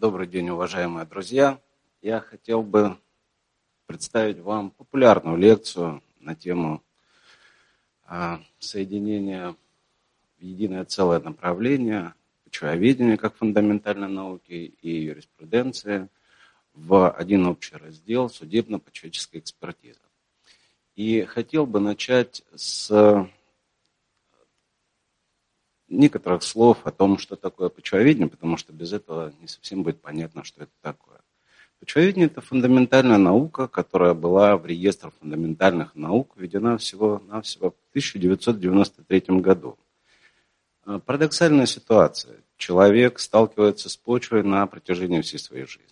[0.00, 1.60] Добрый день, уважаемые друзья.
[2.00, 2.96] Я хотел бы
[3.84, 6.82] представить вам популярную лекцию на тему
[8.06, 9.54] а, соединения
[10.38, 16.08] в единое целое направление почвоведения как фундаментальной науки и юриспруденции
[16.72, 20.00] в один общий раздел судебно-почвоведческая экспертиза.
[20.96, 23.28] И хотел бы начать с
[25.90, 30.44] некоторых слов о том, что такое почвоведение, потому что без этого не совсем будет понятно,
[30.44, 31.20] что это такое.
[31.80, 39.78] Почвоведение– это фундаментальная наука, которая была в реестр фундаментальных наук введена всего-навсего в 1993 году.
[40.84, 42.36] А, парадоксальная ситуация.
[42.56, 45.86] Человек сталкивается с почвой на протяжении всей своей жизни.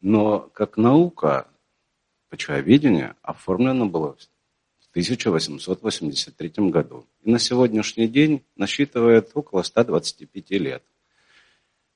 [0.00, 1.46] Но как наука
[2.28, 4.16] почвоведение оформлено было
[4.96, 7.04] 1883 году.
[7.22, 10.82] И на сегодняшний день насчитывает около 125 лет.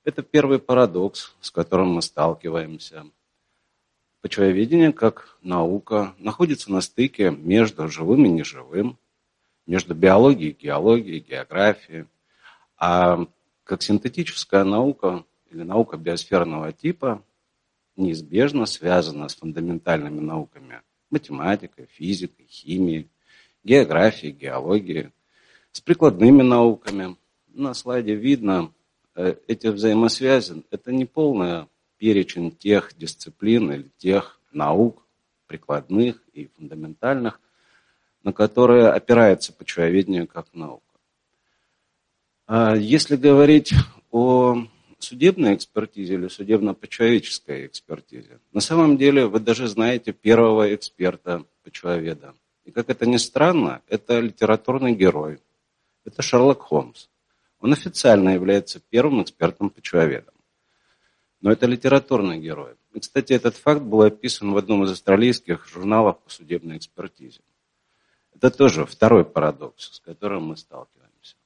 [0.05, 3.07] Это первый парадокс, с которым мы сталкиваемся.
[4.21, 8.99] Почвоведение, как наука, находится на стыке между живым и неживым,
[9.67, 12.05] между биологией, геологией, географией.
[12.77, 13.27] А
[13.65, 17.25] как синтетическая наука или наука биосферного типа
[17.97, 23.09] неизбежно связана с фундаментальными науками– математикой, физикой, химией,
[23.65, 25.11] географией, геологией,
[25.73, 27.17] с прикладными науками.
[27.49, 28.73] На слайде видно
[29.15, 30.63] э, эти взаимосвязи.
[30.71, 31.67] Это не полный
[31.99, 35.03] перечень тех дисциплин или тех наук,
[35.47, 37.41] прикладных и фундаментальных,
[38.23, 40.85] на которые опирается почвоведение как наука.
[42.47, 43.73] А если говорить
[44.11, 44.65] о
[45.03, 48.41] судебной экспертизе или судебно-почвоведческой экспертизе.
[48.53, 52.35] На самом деле вы даже знаете первого эксперта почвоведа.
[52.65, 55.41] И как это ни странно, это литературный герой.
[56.05, 57.09] Это Шерлок Холмс.
[57.61, 60.35] Он официально является первым экспертом почвоведом.
[61.41, 62.75] Но это литературный герой.
[62.93, 67.41] И, кстати, этот факт был описан в одном из австралийских журналов по судебной экспертизе.
[68.35, 71.37] Это тоже второй парадокс, с которым мы сталкиваемся.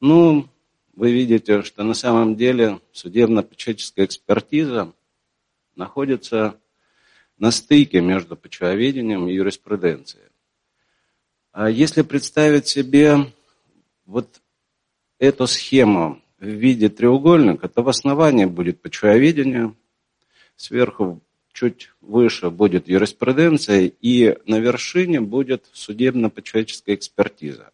[0.00, 0.48] Ну,
[0.94, 4.92] вы видите, что на самом деле судебно-почвоведческая экспертиза
[5.74, 6.60] находится
[7.38, 10.28] на стыке между почвоведением и юриспруденцией.
[11.52, 13.32] А если представить себе
[14.06, 14.40] вот
[15.18, 19.74] эту схему в виде треугольника, то в основании будет почвоведение,
[20.56, 21.20] сверху
[21.52, 27.72] чуть выше будет юриспруденция, и на вершине будет судебно-почвоведческая экспертиза.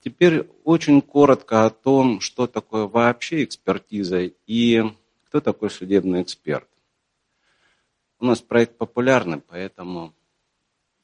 [0.00, 4.82] Теперь очень коротко о том, что такое вообще экспертиза и
[5.26, 6.68] кто такой судебный эксперт.
[8.18, 10.14] У нас проект популярный, поэтому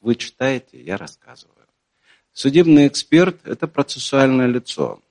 [0.00, 1.55] вы читаете, я рассказываю.
[2.33, 5.03] Судебный эксперт– это процессуальное лицо,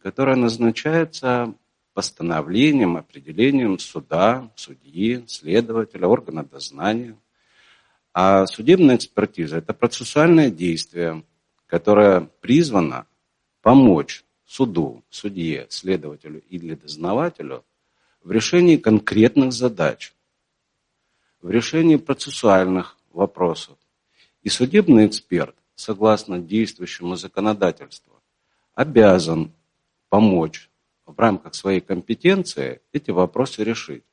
[0.00, 1.54] которое назначается
[1.92, 7.16] постановлением, определением суда, судьи, следователя, органа дознания.
[8.12, 11.24] А судебная экспертиза– это процессуальное действие,
[11.68, 13.06] которое призвано
[13.60, 17.64] помочь суду, судье, следователю или дознавателю
[18.22, 20.14] в решении конкретных задач,
[21.40, 23.76] в решении процессуальных вопросов.
[24.42, 28.20] И судебный эксперт, согласно действующему законодательству,
[28.74, 29.52] обязан
[30.08, 30.70] помочь
[31.04, 34.04] в рамках своей компетенции эти вопросы решить.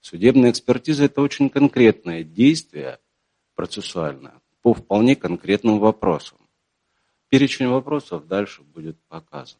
[0.00, 2.98] Судебная экспертиза– это очень конкретное действие
[3.54, 6.38] процессуальное по вполне конкретным вопросам.
[7.34, 9.58] Перечень вопросов дальше будет показан.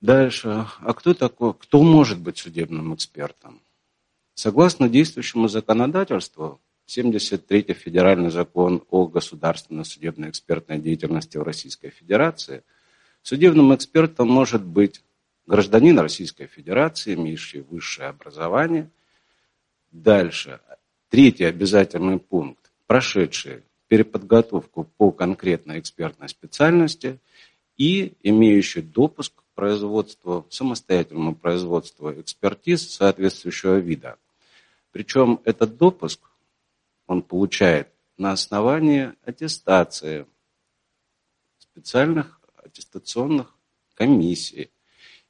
[0.00, 0.66] Дальше.
[0.80, 3.62] А кто такой, кто может быть судебным экспертом?
[4.34, 12.64] Согласно действующему законодательству, 73-й федеральный закон о государственной судебной экспертной деятельности в Российской Федерации,
[13.22, 15.04] судебным экспертом может быть
[15.46, 18.90] гражданин Российской Федерации, имеющий высшее образование.
[19.92, 20.58] Дальше.
[21.10, 22.72] Третий обязательный пункт.
[22.88, 23.62] Прошедший
[23.94, 27.20] переподготовку по конкретной экспертной специальности
[27.76, 34.16] и имеющий допуск к производству, самостоятельному производству экспертиз соответствующего вида.
[34.90, 36.28] Причем этот допуск
[37.06, 37.88] он получает
[38.18, 40.26] на основании аттестации
[41.58, 43.56] специальных аттестационных
[43.94, 44.72] комиссий.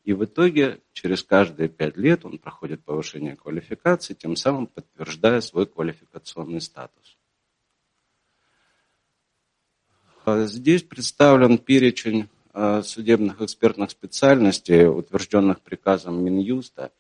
[0.05, 5.67] И в итоге через каждые пять лет он проходит повышение квалификации, тем самым подтверждая свой
[5.67, 7.19] квалификационный статус.
[10.07, 16.93] А здесь представлен перечень а, судебных экспертных специальностей, утвержденных приказом Минюста.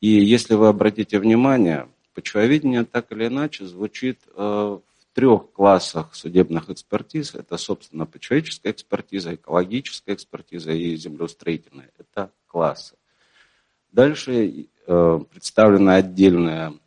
[0.00, 6.70] И если вы обратите внимание, почвоведение так или иначе звучит а, в трех классах судебных
[6.70, 7.34] экспертиз.
[7.34, 11.90] Это, собственно, почвоведческая экспертиза, экологическая экспертиза и землеустроительная.
[11.98, 12.94] Это класса.
[13.90, 16.78] Дальше представлены отдельные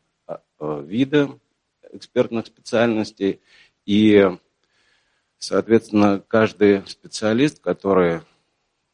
[0.59, 1.29] виды
[1.91, 3.41] экспертных специальностей,
[3.85, 4.38] и,
[5.41, 8.21] соответственно, каждый специалист, который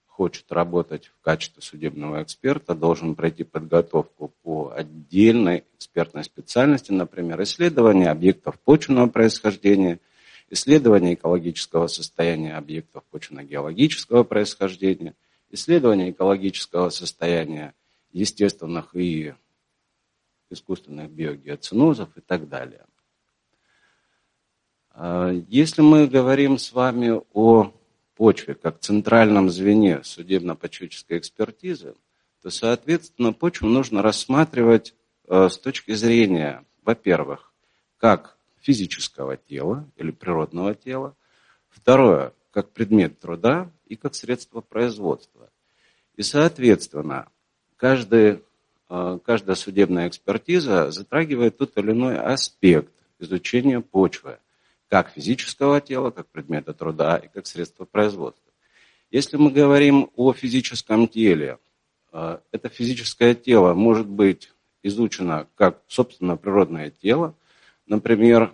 [0.08, 8.10] хочет работать в качестве судебного эксперта, должен пройти подготовку по отдельной экспертной специальности, например, исследование
[8.10, 10.00] объектов почвенного происхождения,
[10.50, 15.14] исследование экологического состояния объектов почвенно-геологического происхождения,
[15.52, 17.76] исследование экологического состояния
[18.12, 19.34] естественных и
[20.50, 22.86] искусственных биогеоцинозов и так далее.
[25.00, 27.72] А, если мы говорим с вами о
[28.16, 31.94] почве как центральном звене судебно-почвической экспертизы,
[32.42, 34.96] то, соответственно, почву нужно рассматривать
[35.28, 37.54] э, с точки зрения, во-первых,
[37.98, 41.16] как физического тела или природного тела,
[41.70, 45.52] второе, как предмет труда и как средство производства.
[46.16, 47.28] И, соответственно,
[47.76, 48.42] каждый,
[48.90, 54.40] э, каждая судебная экспертиза затрагивает тот или иной аспект изучения почвы–
[54.90, 58.52] как физического тела, как предмета труда и как средства производства.
[59.12, 61.60] Если мы говорим о физическом теле,
[62.12, 64.52] э, это физическое тело может быть
[64.84, 67.36] изучено как, собственно, природное тело.
[67.86, 68.54] Например,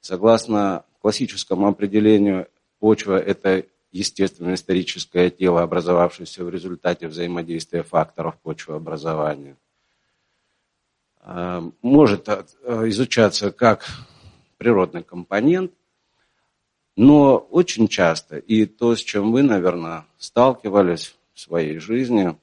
[0.00, 2.48] согласно классическому определению,
[2.78, 9.56] почва– это естественное историческое тело, образовавшееся в результате взаимодействия факторов почвообразования.
[11.20, 12.44] Э, может э,
[12.88, 13.86] изучаться как
[14.58, 15.72] природный компонент,
[16.96, 22.36] но очень часто, и то, с чем вы, наверное, сталкивались в своей жизни,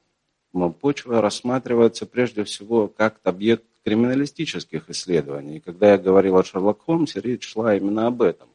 [0.80, 5.58] почва рассматривается прежде всего как объект криминалистических исследований.
[5.58, 8.48] И когда я говорил о Шерлок Холмсе, речь шла именно об этом.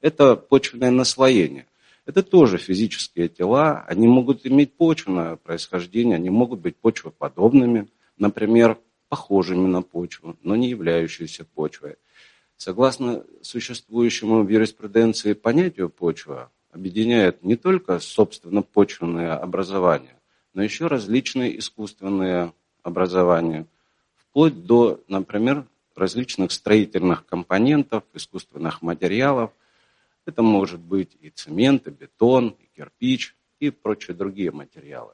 [0.00, 1.66] Это почвенное наслоение.
[2.06, 8.78] Это тоже физические тела, они могут иметь почвенное происхождение, они могут быть почвоподобными, например,
[9.08, 11.96] похожими на почву, но не являющиеся почвой.
[12.56, 20.18] Согласно существующему в юриспруденции понятию почва, объединяет не только, собственно, почвенное образование,
[20.54, 22.52] но еще различные искусственные
[22.82, 23.66] образования,
[24.16, 29.52] вплоть до, например, различных строительных компонентов, искусственных материалов.
[30.26, 35.12] Это может быть и цемент, и бетон, и кирпич, и прочие другие материалы.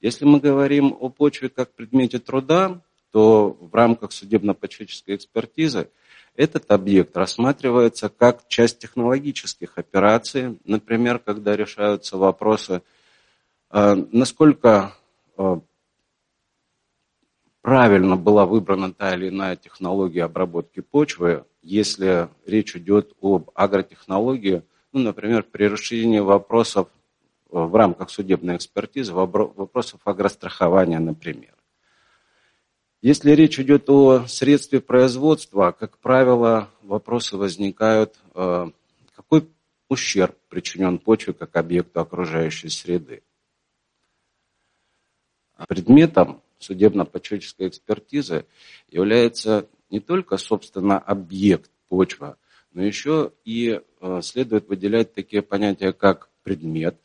[0.00, 5.88] Если мы говорим о почве как предмете труда, то в рамках судебно-почвической экспертизы–
[6.36, 12.82] этот объект рассматривается как часть технологических операций, например, когда решаются вопросы,
[13.70, 14.94] э, насколько
[15.38, 15.60] э,
[17.62, 25.00] правильно была выбрана та или иная технология обработки почвы, если речь идет об агротехнологии, ну,
[25.00, 31.53] например, при решении вопросов э, в рамках судебной экспертизы, вопросов агрострахования, например.
[33.04, 38.70] Если речь идет о средстве производства, как правило, вопросы возникают, э,
[39.14, 39.46] какой
[39.90, 43.22] ущерб причинен почве как объекту окружающей среды.
[45.68, 48.46] Предметом судебно-почвической экспертизы
[48.88, 52.38] является не только, собственно, объект почва,
[52.72, 56.98] но еще и э, следует выделять такие понятия, как предмет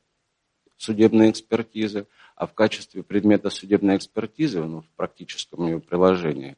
[0.80, 2.08] судебной экспертизы–
[2.40, 6.56] а в качестве предмета судебной экспертизы, ну, в практическом ее приложении,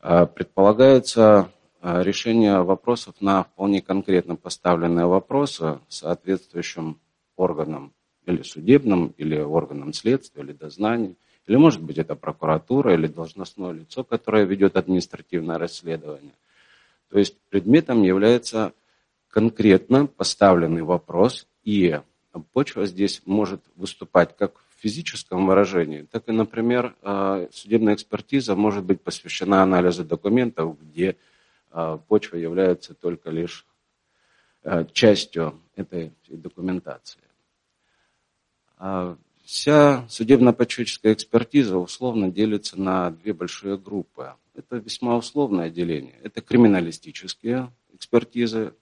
[0.00, 1.50] а, предполагается
[1.80, 7.00] а, решение вопросов на вполне конкретно поставленные вопросы соответствующим
[7.36, 7.94] органам
[8.26, 11.14] или судебным, или органам следствия, или дознания,
[11.46, 16.34] или, может быть, это прокуратура или должностное лицо, которое ведет административное расследование.
[17.08, 18.74] То есть предметом является
[19.28, 21.98] конкретно поставленный вопрос, и
[22.42, 28.84] почва здесь может выступать как в физическом выражении, так и, например, а, судебная экспертиза может
[28.84, 31.16] быть посвящена анализу документов, где
[31.70, 33.66] а, почва является только лишь
[34.62, 37.20] а, частью этой документации.
[39.42, 44.34] Вся судебно-почвическая экспертиза условно делится на две большие группы.
[44.54, 46.20] Это весьма условное деление.
[46.22, 48.74] Это криминалистические экспертизы,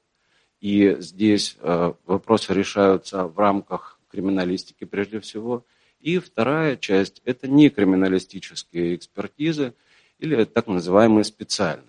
[0.66, 5.64] и здесь вопросы решаются в рамках криминалистики прежде всего–
[6.06, 9.74] и вторая часть– это некриминалистические экспертизы
[10.20, 11.84] или так называемые специальные.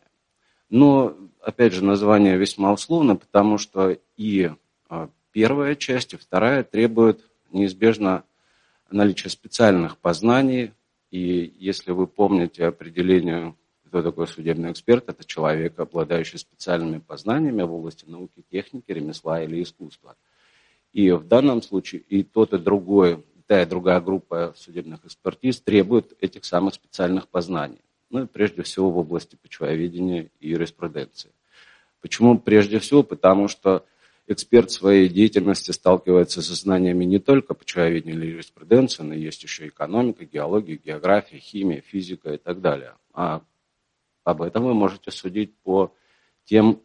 [0.71, 4.49] Но, опять же, название весьма условно, потому что и
[4.89, 8.23] а, первая часть, и вторая требуют неизбежно
[8.89, 10.73] наличия специальных познаний.
[11.11, 13.53] И если вы помните определение,
[13.87, 19.63] кто такой судебный эксперт, это человек, обладающий специальными познаниями в области науки, техники, ремесла или
[19.63, 20.15] искусства.
[20.93, 26.13] И в данном случае и тот, и другой та и другая группа судебных экспертиз требует
[26.19, 27.79] этих самых специальных познаний.
[28.09, 31.31] Ну прежде всего в области почвоведения и юриспруденции.
[32.01, 33.03] Почему прежде всего?
[33.03, 33.85] Потому что
[34.27, 40.25] эксперт своей деятельности сталкивается со знаниями не только почвоведения или юриспруденции, но есть еще экономика,
[40.25, 42.93] геология, география, химия, физика и так далее.
[43.13, 43.41] А
[44.27, 45.93] об этом вы можете судить по
[46.43, 46.81] тем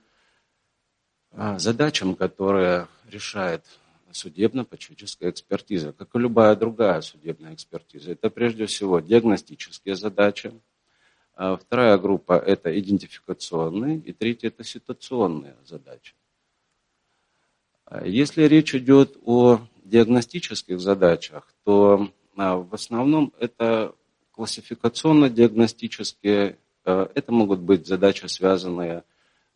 [1.33, 3.65] а, задачам, которые решает
[4.13, 8.13] судебно-почвическая экспертиза, как и любая другая судебная экспертиза.
[8.13, 10.53] Это прежде всего диагностические задачи.
[11.35, 16.15] А вторая группа– это идентификационные, и третья– это ситуационные задачи.
[17.87, 23.95] А если речь идет о диагностических задачах, то в основном это
[24.33, 29.05] классификационно-диагностические, это могут быть задачи, связанные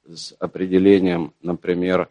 [0.08, 2.10] с определением, например,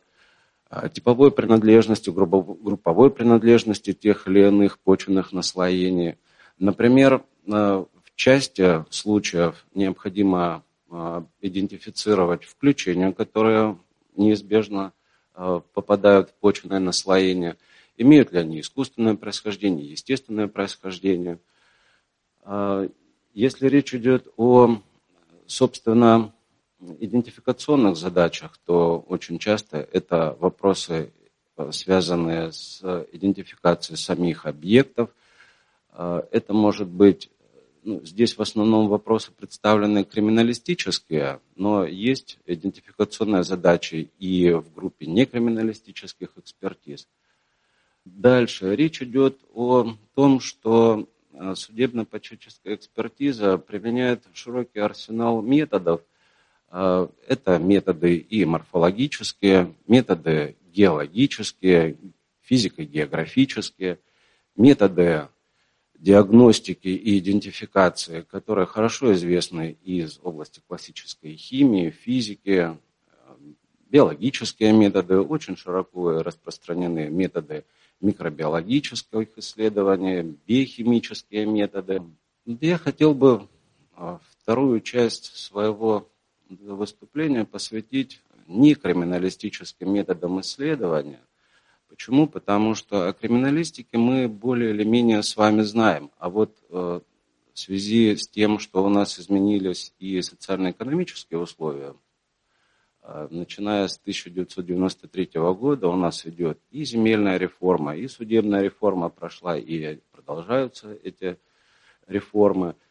[0.69, 6.17] а, типовой принадлежности, групповой принадлежности тех или иных почвенных наслоений.
[6.57, 10.63] Например, а, в части случаев необходимо
[11.41, 13.77] идентифицировать включения, которые
[14.15, 14.93] неизбежно
[15.34, 17.57] попадают в почвенное наслоение.
[17.98, 21.39] Имеют ли они искусственное происхождение, естественное происхождение.
[23.34, 24.77] Если речь идет о,
[25.48, 26.34] собственно,
[27.00, 31.12] идентификационных задачах, то очень часто это вопросы,
[31.58, 35.10] э, связанные с идентификацией самих объектов.
[35.94, 37.30] Э, это может быть,
[37.84, 46.30] ну, здесь в основном вопросы представлены криминалистические, но есть идентификационные задачи и в группе некриминалистических
[46.38, 47.08] экспертиз.
[48.06, 51.14] Дальше речь идет о том, что э,
[51.56, 56.01] судебно-почетческая экспертиза применяет широкий арсенал методов–
[56.77, 61.96] а, это методы и морфологические, методы геологические,
[62.42, 64.00] физико-географические,
[64.58, 65.30] методы
[65.98, 72.77] диагностики и идентификации, которые хорошо известны из области классической химии, физики,
[73.89, 77.63] биологические методы, очень широко распространены методы
[78.02, 82.04] микробиологических исследований, биохимические методы.
[82.46, 83.48] Я хотел бы
[83.96, 86.08] а, вторую часть своего
[86.50, 91.22] выступление посвятить не криминалистическим методам исследования.
[91.90, 92.28] Почему?
[92.28, 96.12] Потому что о криминалистике мы более или менее с вами знаем.
[96.18, 97.00] А вот э,
[97.54, 101.96] в связи с тем, что у нас изменились и социально-экономические условия,
[103.30, 110.00] начиная с 1993 года у нас идет и земельная реформа, и судебная реформа прошла, и
[110.12, 111.38] продолжаются эти
[112.08, 112.76] реформы–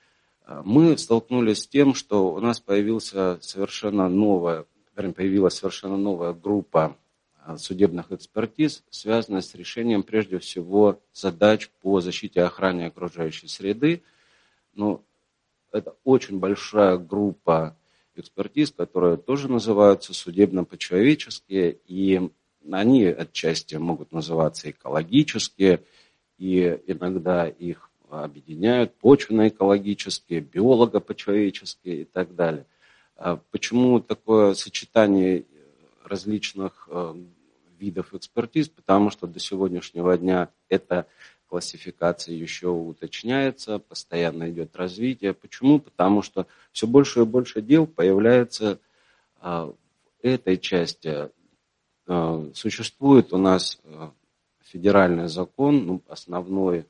[0.46, 6.96] мы столкнулись с тем, что у нас появился совершенно новая, появилась совершенно новая группа
[7.42, 14.02] а, судебных экспертиз, связанная с решением прежде всего задач по защите и охране окружающей среды.
[14.74, 15.02] Но
[15.72, 17.74] это очень большая группа
[18.16, 22.30] экспертиз, которые тоже называются судебно-почеловеческие, и
[22.70, 25.82] они отчасти могут называться экологические,
[26.38, 32.66] и иногда их объединяют почвенно-экологические, биолого-почеловеческие и так далее.
[33.16, 35.44] А почему такое сочетание
[36.04, 37.14] различных э,
[37.78, 38.68] видов экспертиз?
[38.68, 41.06] Потому что до сегодняшнего дня эта
[41.48, 45.34] классификация еще уточняется, постоянно идет развитие.
[45.34, 45.78] Почему?
[45.78, 48.80] Потому что все больше и больше дел появляется
[49.40, 49.74] а, в
[50.22, 51.30] этой части.
[52.06, 54.10] А, существует у нас э,
[54.62, 56.86] федеральный закон, ну, основной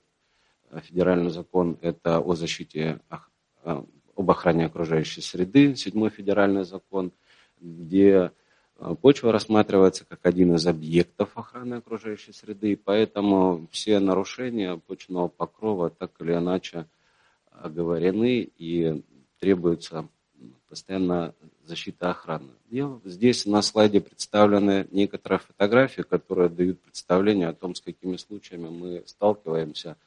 [0.81, 3.85] федеральный закон– это о защите, а,
[4.17, 7.13] об охране окружающей среды, седьмой федеральный закон,
[7.61, 8.33] где а,
[9.01, 15.91] почва рассматривается как один из объектов охраны окружающей среды, и поэтому все нарушения почвенного покрова
[15.91, 16.87] так или иначе
[17.51, 19.03] оговорены и
[19.39, 20.09] требуется
[20.69, 22.51] постоянно защита охраны.
[23.05, 29.03] Здесь на слайде представлены некоторые фотографии, которые дают представление о том, с какими случаями мы
[29.07, 29.97] сталкиваемся–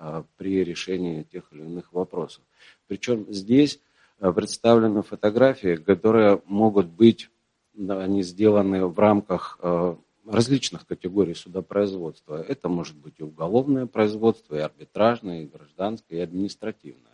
[0.00, 2.44] а, при решении тех или иных вопросов.
[2.86, 3.80] Причем здесь
[4.20, 7.30] а, представлены фотографии, которые могут быть,
[7.78, 12.42] они сделаны в рамках а, различных категорий судопроизводства.
[12.42, 17.04] Это может быть и уголовное производство, и арбитражное, и гражданское, и административное.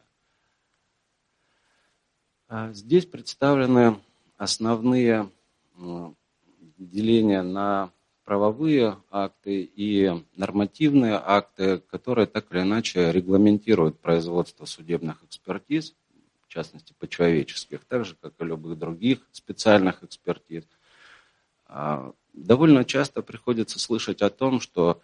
[2.73, 3.97] Здесь представлены
[4.37, 5.31] основные
[6.79, 7.91] деления на
[8.25, 15.95] правовые акты и нормативные акты, которые так или иначе регламентируют производство судебных экспертиз,
[16.55, 20.65] частности, по-человеческих, так же, как и любых других специальных экспертиз.
[21.67, 25.03] А, довольно часто приходится слышать о том, что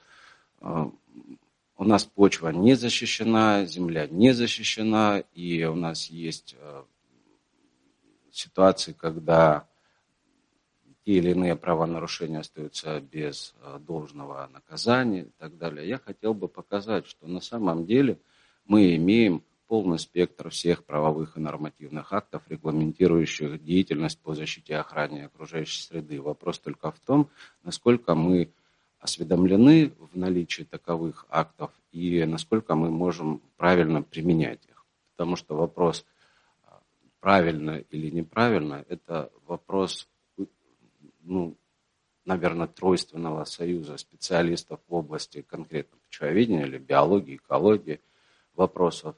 [0.60, 0.90] а,
[1.76, 6.84] у нас почва не защищена, земля не защищена, и у нас есть э,
[8.30, 9.66] ситуации, когда
[11.06, 15.88] те или иные правонарушения остаются без должного наказания и так далее.
[15.88, 18.20] Я хотел бы показать, что на самом деле
[18.66, 25.26] мы имеем полный спектр всех правовых и нормативных актов, регламентирующих деятельность по защите и охране
[25.26, 26.20] окружающей среды.
[26.20, 27.30] Вопрос только в том,
[27.62, 28.52] насколько мы
[28.98, 34.84] осведомлены в наличии таковых актов и насколько мы можем правильно применять их.
[35.12, 36.04] Потому что вопрос
[37.20, 40.08] правильно или неправильно, это вопрос
[41.22, 41.56] ну,
[42.24, 48.00] наверное, тройственного союза специалистов в области конкретно почвоведения или биологии, экологии,
[48.56, 49.14] вопросов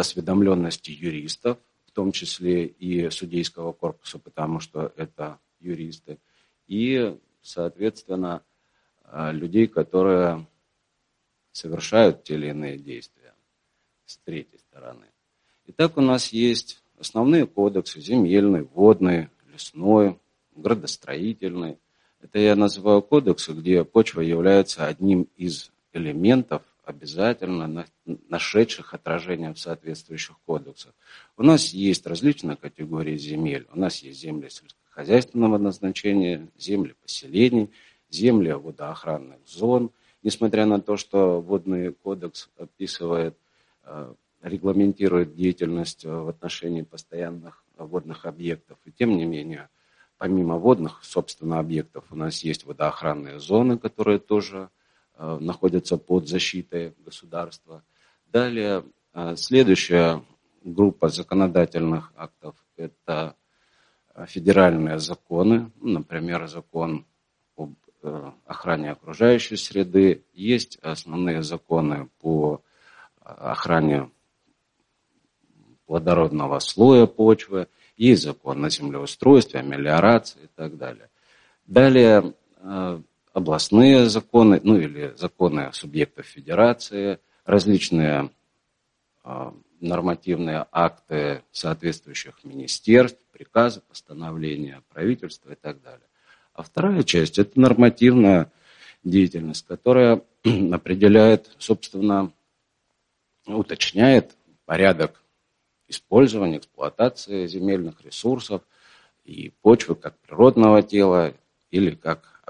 [0.00, 6.18] осведомленности юристов, в том числе и судейского корпуса, потому что это юристы,
[6.66, 8.42] и, соответственно,
[9.04, 10.46] э, людей, которые
[11.52, 13.34] совершают те или иные действия
[14.06, 15.06] с третьей стороны.
[15.66, 20.18] Итак, у нас есть основные кодексы, земельный, водный, лесной,
[20.54, 21.78] градостроительный.
[22.20, 27.86] Это я называю кодексы, где почва является одним из элементов, обязательно
[28.28, 30.92] нашедших отражение в соответствующих кодексах.
[31.36, 33.66] У нас есть различные категории земель.
[33.72, 37.70] У нас есть земли сельскохозяйственного назначения, земли поселений,
[38.10, 39.90] земли водоохранных зон.
[40.22, 43.36] Несмотря на то, что водный кодекс описывает,
[43.84, 48.78] э, регламентирует деятельность в отношении постоянных водных объектов.
[48.84, 49.68] И тем не менее,
[50.18, 54.81] помимо водных, собственно, объектов, у нас есть водоохранные зоны, которые тоже э,
[55.18, 57.82] находятся под защитой государства.
[58.32, 60.22] Далее, э, следующая
[60.64, 63.36] группа законодательных актов– это
[64.14, 67.04] э, федеральные законы, ну, например, закон
[67.56, 70.24] об э, охране окружающей среды.
[70.32, 72.62] Есть основные законы по
[73.20, 74.10] э, охране
[75.84, 81.10] плодородного слоя почвы, есть закон о землеустройстве, о мелиорации и так далее.
[81.66, 83.00] Далее э,
[83.32, 88.30] областные законы, ну или законы субъектов федерации, различные
[89.24, 96.06] э, нормативные акты соответствующих министерств, приказы, постановления правительства и так далее.
[96.54, 98.52] А вторая часть– это нормативная
[99.02, 100.22] деятельность, которая
[100.72, 102.32] определяет, собственно,
[103.46, 105.22] уточняет порядок
[105.88, 108.62] использования, эксплуатации земельных ресурсов
[109.24, 111.34] и почвы как природного тела
[111.70, 112.42] или как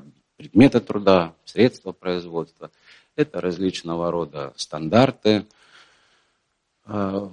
[0.42, 2.70] предмета труда, средства производства.
[3.14, 5.46] Это различного рода стандарты
[6.86, 7.30] э,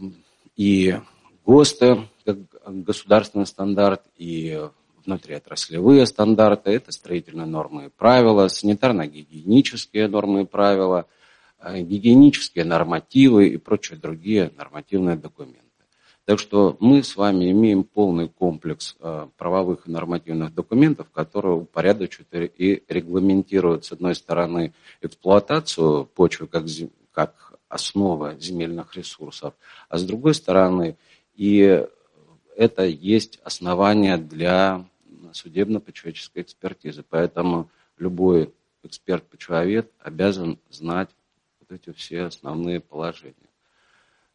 [0.56, 1.00] и
[1.44, 4.62] ГОСТы, как государственный стандарт, и
[5.06, 11.08] внутриотраслевые стандарты, это строительные нормы и правила, санитарно-гигиенические нормы и правила,
[11.60, 15.69] э, гигиенические нормативы и прочие другие нормативные документы.
[16.30, 22.52] Так что мы с вами имеем полный комплекс э, правовых и нормативных документов, которые упорядочивают
[22.56, 26.66] и регламентируют, с одной стороны, эксплуатацию почвы как,
[27.12, 29.56] как основа земельных ресурсов,
[29.90, 30.98] а с другой стороны,
[31.34, 31.84] и
[32.56, 34.86] это есть основание для
[35.32, 37.04] судебно-почвоведческой экспертизы.
[37.10, 41.10] Поэтому любой эксперт-почвовед обязан знать
[41.60, 43.34] вот эти все основные положения.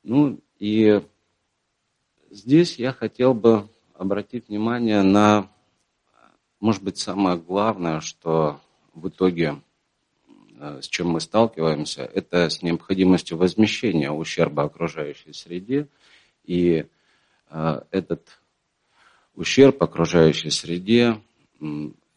[0.03, 1.01] Ну и
[2.35, 5.49] Здесь я хотел бы обратить внимание на,
[6.59, 8.61] может быть, самое главное, что
[8.93, 9.63] в итоге
[10.59, 15.87] э, с чем мы сталкиваемся, это с необходимостью возмещения ущерба окружающей среде.
[16.43, 16.87] И
[17.51, 18.41] э, этот
[19.37, 21.21] ущерб окружающей среде,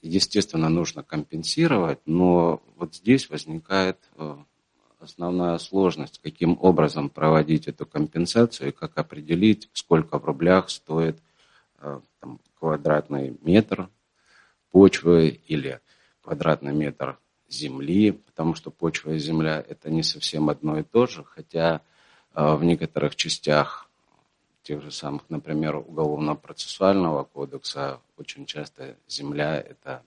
[0.02, 4.36] естественно, нужно компенсировать, но вот здесь возникает э,
[5.00, 11.20] основная сложность, каким образом проводить эту компенсацию и как определить, сколько в рублях стоит
[11.80, 13.90] э, там, квадратный метр
[14.72, 15.80] почвы или
[16.22, 21.24] квадратный метр земли, потому что почва и земля это не совсем одно и то же,
[21.24, 21.82] хотя
[22.34, 23.90] э, в некоторых частях
[24.64, 30.04] тех же самых, например, уголовно-процессуального кодекса очень часто земля это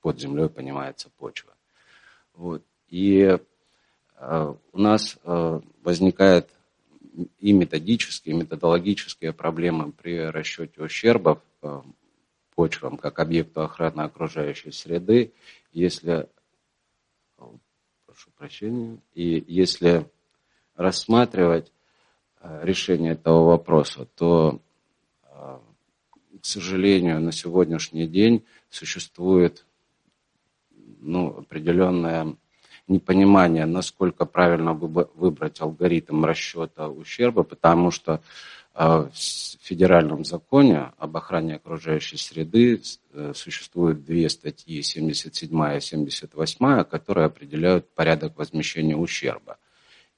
[0.00, 1.52] под землей понимается почва.
[2.34, 2.62] Вот.
[2.88, 3.38] И
[4.18, 6.48] у нас э, возникают
[7.38, 11.82] и методические, и методологические проблемы при расчете ущербов э,
[12.54, 15.32] почвам как объекту охраны окружающей среды,
[15.72, 16.28] если,
[18.06, 20.06] прошу прощения, и если
[20.74, 21.70] рассматривать
[22.40, 24.62] решение этого вопроса, то,
[25.24, 29.66] к сожалению, на сегодняшний день существует
[31.00, 32.36] ну, определенная
[32.88, 38.20] непонимание, насколько правильно выбрать алгоритм расчета ущерба, потому что
[38.74, 39.10] в
[39.62, 42.82] федеральном законе об охране окружающей среды
[43.34, 49.56] существуют две статьи, 77 и 78, которые определяют порядок возмещения ущерба.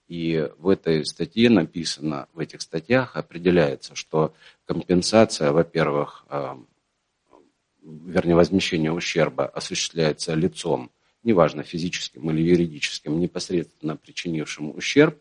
[0.09, 6.57] И в этой статье написано, в этих статьях определяется, что компенсация, во-первых, э,
[7.83, 10.91] вернее, возмещение ущерба осуществляется лицом,
[11.23, 15.19] неважно, физическим или юридическим, непосредственно причинившим ущерб,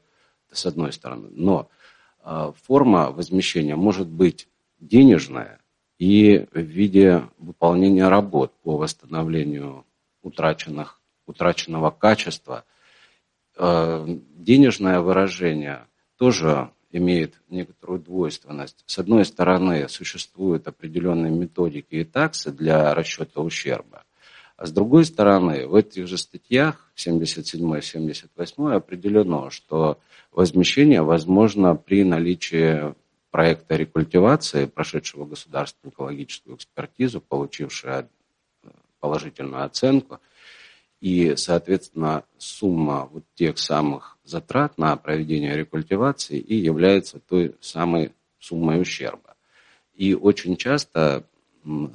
[0.51, 1.69] с одной стороны, но
[2.23, 4.47] э, форма возмещения может быть
[4.79, 5.59] денежная
[5.97, 9.85] и в виде выполнения работ по восстановлению
[10.21, 12.63] утраченных, утраченного качества–
[13.59, 14.05] Э,
[14.35, 18.83] денежное выражение тоже имеет некоторую двойственность.
[18.85, 24.03] С одной стороны, существуют определенные методики и таксы для расчета ущерба,
[24.57, 29.99] а с другой стороны, в этих же статьях 77 и 78 определено, что
[30.31, 32.93] возмещение возможно при наличии
[33.31, 38.09] проекта рекультивации, прошедшего государственную экологическую экспертизу, получившего
[38.99, 40.19] положительную оценку–
[40.99, 48.81] и, соответственно, сумма вот тех самых затрат на проведение рекультивации и является той самой суммой
[48.81, 49.35] ущерба.
[49.93, 51.23] И очень часто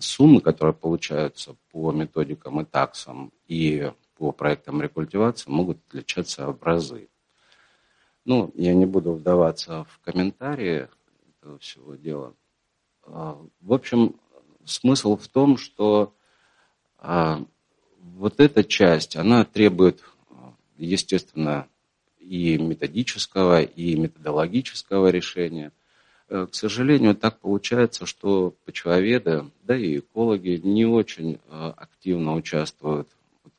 [0.01, 7.09] суммы, которые получаются по методикам и таксам и по проектам рекультивации, могут отличаться в разы.
[8.25, 10.89] Ну, я не буду вдаваться в комментарии
[11.41, 12.35] этого всего дела.
[13.05, 14.15] А, в общем,
[14.65, 16.15] смысл в том, что
[16.99, 17.45] а,
[18.01, 20.05] вот эта часть, она требует,
[20.77, 21.67] естественно,
[22.19, 25.73] и методического, и методологического решения.
[26.33, 33.07] Э, к сожалению, так получается, что почвоведы, да и экологи не очень э, активно участвуют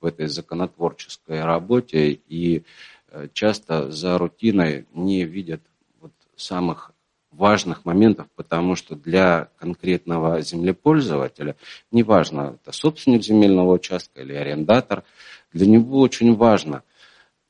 [0.01, 2.63] в этой законотворческой работе и
[3.09, 5.61] э, часто за рутиной не видят
[6.01, 6.93] вот самых
[7.29, 11.55] важных моментов, потому что для конкретного землепользователя,
[11.91, 15.03] неважно, это собственник земельного участка или арендатор,
[15.51, 16.81] для него очень важно,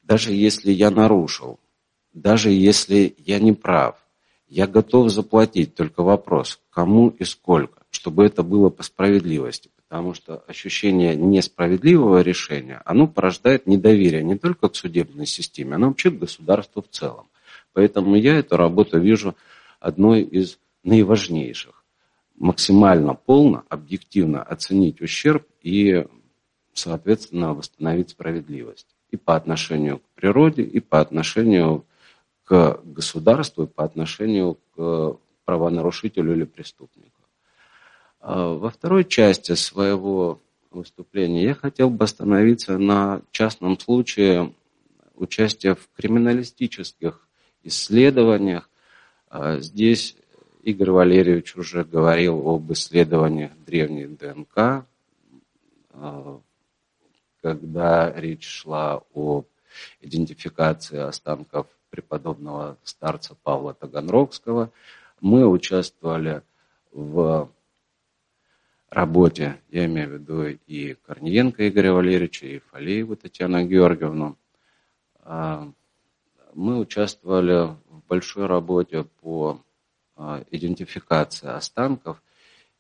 [0.02, 1.62] даже если я нарушил,
[2.12, 4.03] даже если я не прав,
[4.54, 10.44] я готов заплатить, только вопрос, кому и сколько, чтобы это было по справедливости, потому что
[10.48, 16.84] ощущение несправедливого решения, оно порождает недоверие не только к судебной системе, но вообще к государству
[16.84, 17.30] в целом.
[17.74, 19.36] Поэтому я эту работу вижу
[19.80, 21.84] одной из наиважнейших.
[22.36, 26.06] Максимально полно, объективно оценить ущерб и,
[26.74, 28.86] соответственно, восстановить справедливость.
[29.10, 31.86] И по отношению к природе, и по отношению
[32.54, 37.22] к государству, и по отношению к правонарушителю или преступнику.
[38.20, 40.40] А во второй части своего
[40.70, 44.54] выступления я хотел бы остановиться на частном случае
[45.16, 47.28] участия в криминалистических
[47.64, 48.70] исследованиях
[49.30, 50.16] а здесь
[50.62, 54.86] Игорь Валерьевич уже говорил об исследованиях древней ДНК,
[55.90, 56.40] а,
[57.42, 59.44] когда речь шла о
[60.02, 64.72] идентификации останков преподобного старца Павла Таганрогского.
[65.22, 66.42] Мы участвовали
[66.92, 67.52] в
[68.90, 74.36] работе, я имею в виду и Корниенко Игоря Валерьевича, и Фалееву Татьяну Георгиевну.
[75.20, 75.72] А,
[76.56, 77.76] мы участвовали
[78.10, 79.62] большой работе по
[80.16, 82.20] а, идентификации останков.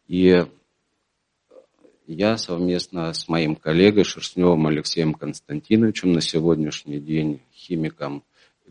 [0.08, 0.43] И
[2.08, 8.23] я совместно с моим коллегой Шерстневым Алексеем Константиновичем на сегодняшний день химиком,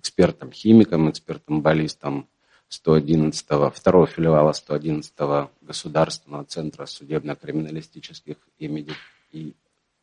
[0.02, 2.28] экспертом-химиком, экспертом-баллистом
[2.70, 8.92] 111-го, второго филиала 111-го Государственного центра судебно-криминалистических и, меди...
[9.30, 9.54] и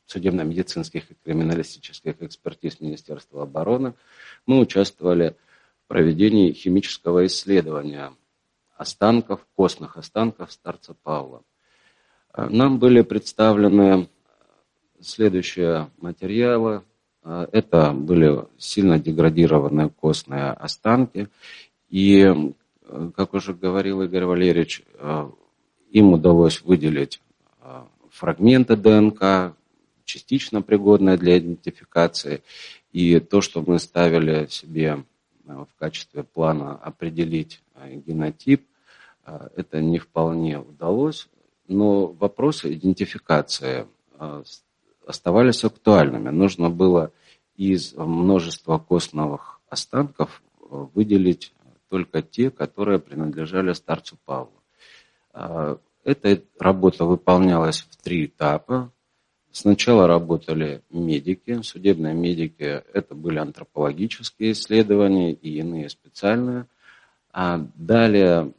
[0.06, 3.94] судебно-медицинских и криминалистических экспертиз Министерства обороны,
[4.46, 5.36] мы участвовали
[5.90, 8.14] проведении химического исследования
[8.78, 11.42] останков, костных останков старца Павла.
[12.38, 14.08] Нам были представлены
[15.02, 16.84] следующие материалы.
[17.30, 21.28] Э, это были сильно деградированные костные останки.
[21.90, 22.54] И,
[23.16, 24.84] как уже говорил Игорь Валерьевич,
[25.90, 27.22] им удалось выделить
[28.12, 29.56] фрагменты ДНК,
[30.06, 32.44] частично пригодные для идентификации.
[32.92, 35.04] И то, что мы ставили себе
[35.46, 37.62] в качестве плана определить
[38.06, 38.68] генотип.
[39.56, 41.28] Это не вполне удалось,
[41.68, 43.88] но вопросы идентификации
[45.08, 46.30] оставались актуальными.
[46.30, 47.12] Нужно было
[47.68, 51.54] из множества костных останков выделить
[51.90, 54.54] только те, которые принадлежали старцу Павлу.
[56.06, 58.92] Эта работа выполнялась в три этапа.
[59.52, 62.84] Сначала работали медики, судебные медики.
[62.94, 66.66] Это были антропологические исследования и иные специальные.
[67.32, 68.54] А далее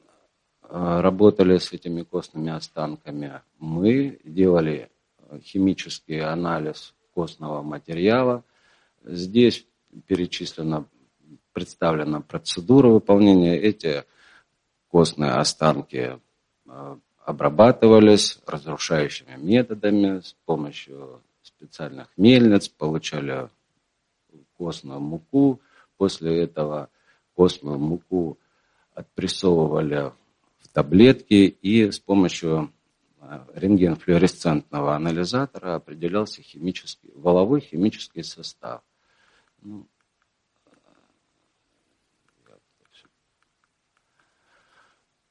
[0.63, 4.91] а, работали с этими костными останками мы, делали
[5.43, 8.45] химический анализ костного материала.
[9.05, 9.67] Здесь
[10.07, 10.87] перечислена,
[11.53, 13.57] представлена процедура выполнения.
[13.57, 14.05] Эти
[14.89, 16.21] костные останки
[16.67, 23.49] а, обрабатывались разрушающими методами с помощью специальных мельниц, получали
[24.57, 25.61] костную муку.
[25.97, 26.89] После этого
[27.35, 28.39] костную муку
[28.95, 30.13] отпрессовывали
[30.59, 32.73] в таблетки и с помощью
[33.21, 38.83] э, рентгенфлюоресцентного анализатора определялся химический, воловой химический состав.
[39.63, 39.87] Ну,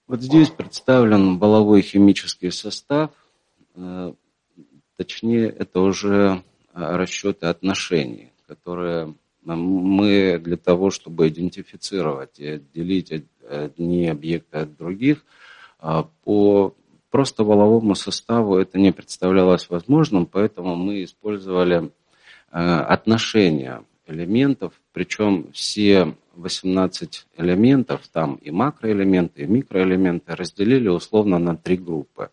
[0.08, 3.12] Вот здесь представлен баловой химический состав,
[3.76, 4.14] э,
[4.98, 9.14] точнее, это уже э, расчеты отношений, которые
[9.44, 15.24] мы для того, чтобы идентифицировать и отделить одни объекты от других,
[16.24, 16.76] по
[17.10, 21.92] просто воловому составу это не представлялось возможным, поэтому мы использовали
[22.52, 31.56] э, отношения элементов, причем все 18 элементов, там и макроэлементы, и микроэлементы, разделили условно на
[31.56, 32.30] три группы.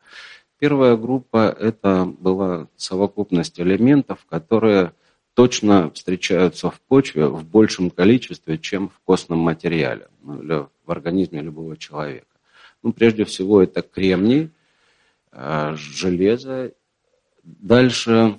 [0.58, 4.92] Первая группа– это была совокупность элементов, которые
[5.34, 11.42] точно встречаются в почве в большем количестве, чем в костном материале, ну, или в организме
[11.42, 12.26] любого человека.
[12.82, 14.50] Ну, прежде всего, это кремний,
[15.32, 16.72] э, железо.
[17.42, 18.38] Дальше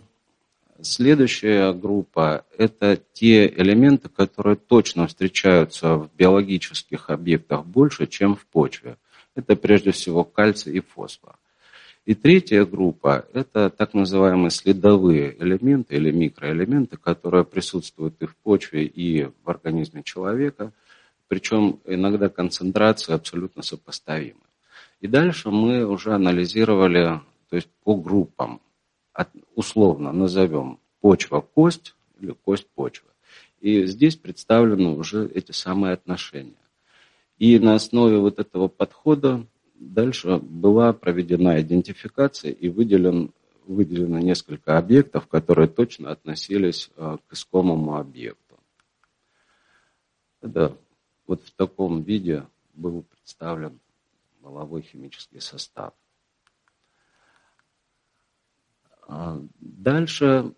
[0.82, 8.98] Следующая группа– это те элементы, которые точно встречаются в биологических объектах больше, чем в почве.
[9.36, 11.36] Это прежде всего кальций и фосфор.
[12.06, 18.86] И третья группа– это так называемые следовые элементы или микроэлементы, которые присутствуют и в почве,
[18.86, 20.72] и в организме человека,
[21.28, 24.40] причем иногда концентрации абсолютно сопоставимы.
[25.02, 28.62] И дальше мы уже анализировали то есть по группам
[29.56, 33.10] условно назовем почва-кость или кость-почва.
[33.60, 36.54] И здесь представлены уже эти самые отношения.
[37.38, 43.32] И на основе вот этого подхода дальше была проведена идентификация и выделен,
[43.66, 48.60] выделено несколько объектов, которые точно относились э, к искомому объекту.
[50.42, 50.76] Это
[51.26, 53.80] вот в таком виде был представлен
[54.42, 55.94] половой химический состав.
[58.90, 60.52] А дальше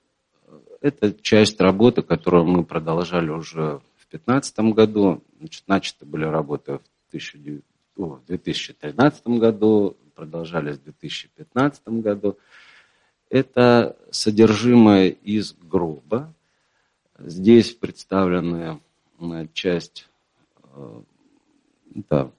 [0.48, 5.24] э, это часть работы, которую мы продолжали уже в 2015 году.
[5.40, 6.80] Значит, начаты были работы
[7.12, 12.38] в 2013 году, продолжались в 2015 году.
[13.30, 16.34] Это содержимое из гроба.
[17.20, 18.80] Здесь представлены
[19.54, 20.08] часть,
[20.74, 21.02] э,
[21.96, 22.32] это,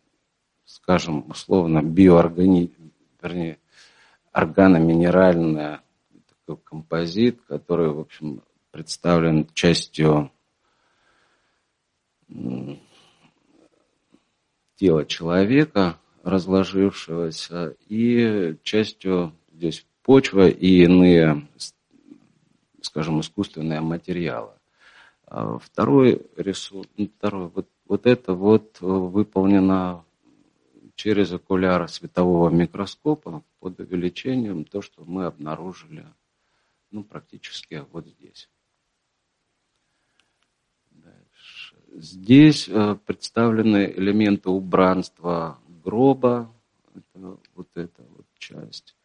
[0.65, 2.73] скажем, условно, биооргани...
[3.23, 3.59] вернее,
[4.33, 5.83] органоминеральная
[6.51, 10.31] такой композит, который, в общем, представлен частью
[14.77, 21.47] тела человека, разложившегося, и частью здесь почва и иные,
[22.83, 24.53] скажем, искусственные материалы.
[25.27, 30.05] А второй рисунок, ну, второй, вот, вот это вот выполнено
[30.95, 36.07] через окуляр светового микроскопа под увеличением то, что мы обнаружили
[36.91, 38.49] ну, практически вот здесь.
[40.91, 41.77] Дальше.
[41.95, 46.53] Здесь э, представлены элементы убранства гроба,
[46.95, 48.97] это, вот эта вот часть.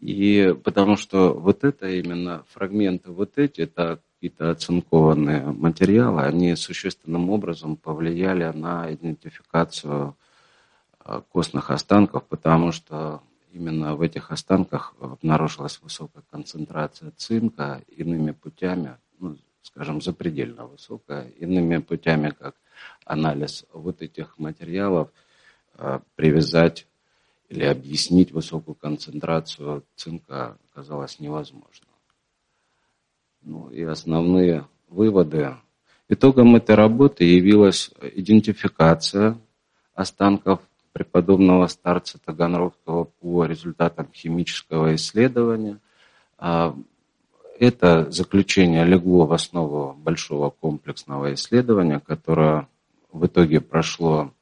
[0.00, 7.30] И потому что вот это именно фрагменты, вот эти, это какие-то оцинкованные материалы, они существенным
[7.30, 10.16] образом повлияли на идентификацию
[11.04, 13.22] э, костных останков, потому что
[13.58, 21.78] именно в этих останках обнаружилась высокая концентрация цинка иными путями, ну, скажем, запредельно высокая, иными
[21.78, 22.54] путями, как
[23.04, 25.10] анализ вот этих материалов,
[25.74, 26.86] э, привязать
[27.48, 31.86] или объяснить высокую концентрацию цинка оказалось невозможно.
[33.42, 35.56] Ну и основные выводы.
[36.08, 39.38] Итогом этой работы явилась идентификация
[39.94, 40.60] останков
[40.92, 45.78] преподобного старца Таганрогского по результатам химического исследования.
[46.38, 46.74] А,
[47.58, 52.68] это заключение легло в основу большого комплексного исследования, которое
[53.12, 54.32] в итоге прошло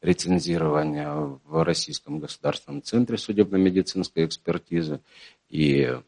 [0.00, 5.00] рецензирование в Российском государственном центре судебно-медицинской экспертизы
[5.48, 5.98] и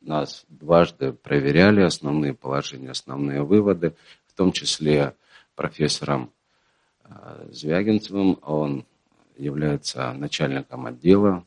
[0.00, 3.94] нас дважды проверяли основные положения, основные выводы,
[4.26, 5.14] в том числе
[5.54, 6.30] профессором
[7.04, 8.38] э, Звягинцевым.
[8.42, 8.84] Он
[9.38, 11.46] является начальником отдела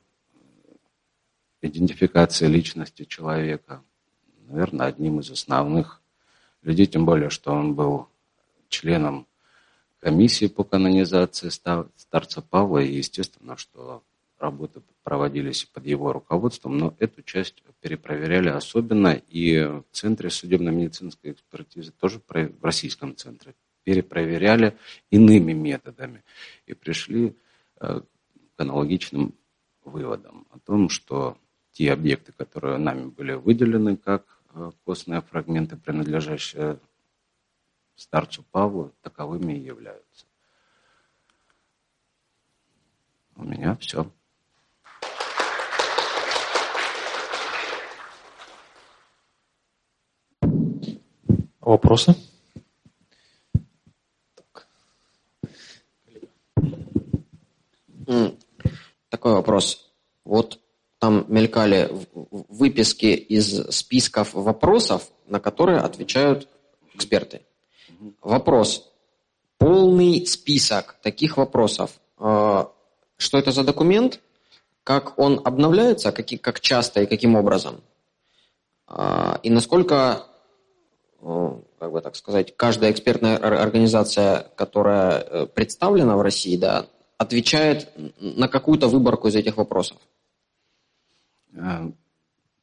[1.61, 3.83] идентификации личности человека,
[4.47, 6.01] наверное, одним из основных
[6.63, 8.07] людей, тем более, что он был
[8.69, 9.27] членом
[9.99, 14.03] комиссии по канонизации старца Павла, и естественно, что
[14.39, 21.91] работы проводились под его руководством, но эту часть перепроверяли особенно, и в Центре судебно-медицинской экспертизы,
[21.91, 24.77] тоже в Российском центре, перепроверяли
[25.09, 26.23] иными методами.
[26.65, 27.35] И пришли
[27.81, 29.33] к аналогичным
[29.83, 31.37] выводам о том, что
[31.71, 36.79] те объекты, которые нами были выделены как э, костные фрагменты, принадлежащие
[37.95, 40.25] старцу Павлу, таковыми и являются.
[43.35, 44.05] У меня все.
[51.59, 52.15] Вопросы?
[59.21, 59.91] Такой вопрос.
[60.25, 60.57] Вот
[60.97, 66.47] там мелькали выписки из списков вопросов, на которые отвечают
[66.95, 67.43] эксперты.
[68.23, 68.91] Вопрос.
[69.59, 71.91] Полный список таких вопросов.
[72.17, 72.71] А,
[73.15, 74.21] что это за документ?
[74.83, 76.11] Как он обновляется?
[76.11, 77.83] Как, как часто и каким образом?
[78.87, 80.25] А, и насколько
[81.19, 86.87] как бы так сказать, каждая экспертная организация, которая э, представлена в России, да,
[87.21, 89.97] отвечает на какую-то выборку из этих вопросов?
[91.53, 91.91] Э,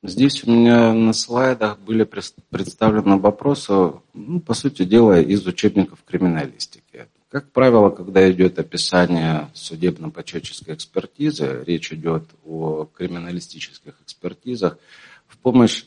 [0.03, 7.07] здесь у меня на слайдах были представлены вопросы, ну, по сути дела, из учебников криминалистики.
[7.29, 14.77] Как правило, когда идет описание судебно-почетческой экспертизы, речь идет о криминалистических экспертизах,
[15.29, 15.85] в помощь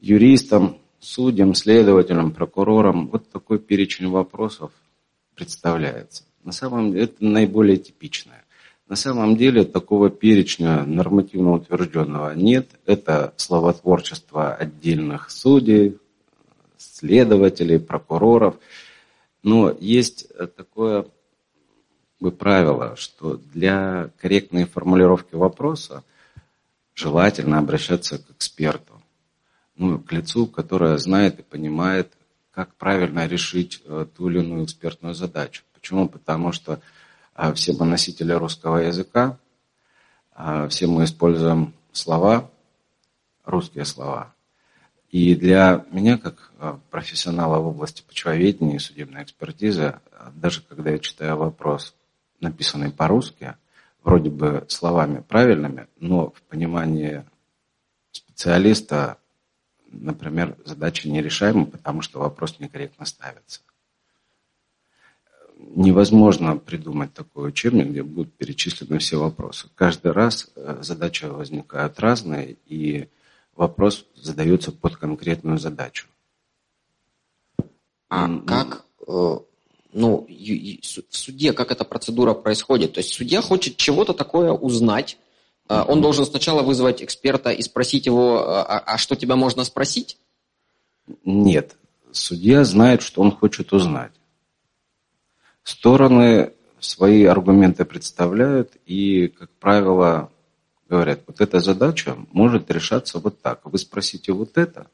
[0.00, 4.72] юристам, судьям, следователям, прокурорам вот такой перечень вопросов
[5.34, 6.24] представляется.
[6.44, 8.44] На самом деле это наиболее типичное.
[8.86, 12.70] На самом деле такого перечня нормативно утвержденного нет.
[12.86, 15.98] Это словотворчество отдельных судей,
[16.78, 18.56] следователей, прокуроров.
[19.42, 21.06] Но есть такое
[22.20, 26.02] бы правило, что для корректной формулировки вопроса
[26.94, 28.98] желательно обращаться к эксперту
[29.78, 32.12] ну, к лицу, которое знает и понимает,
[32.50, 35.62] как правильно решить э, ту или иную экспертную задачу.
[35.88, 36.06] Почему?
[36.06, 36.82] Потому что
[37.34, 39.38] э, все мы носители русского языка,
[40.36, 42.50] э, все мы используем слова,
[43.46, 44.34] русские слова.
[45.08, 46.52] И для меня, как
[46.90, 49.98] профессионала в области почвоведения и судебной экспертизы,
[50.34, 51.94] даже когда я читаю вопрос,
[52.38, 53.54] написанный по-русски,
[54.04, 57.24] вроде бы словами правильными, но в понимании
[58.12, 59.16] специалиста
[59.90, 63.62] например, задача нерешаема, потому что вопрос некорректно ставится.
[65.60, 69.68] Невозможно придумать такой учебник, где будут перечислены все вопросы.
[69.74, 73.08] Каждый раз э, задачи возникают разные, и
[73.56, 76.06] вопрос задается под конкретную задачу.
[78.08, 79.38] А как, э,
[79.92, 82.94] ну, в суде как эта процедура происходит?
[82.94, 85.18] То есть судья хочет чего-то такое узнать,
[85.68, 90.18] а, он должен сначала вызвать эксперта и спросить его, а, а что тебя можно спросить?
[91.24, 91.76] Нет.
[92.10, 94.12] Судья знает, что он хочет узнать.
[95.68, 100.30] Стороны свои аргументы представляют и, как правило,
[100.88, 103.60] говорят, вот эта задача может решаться вот так.
[103.64, 104.86] Вы спросите вот это,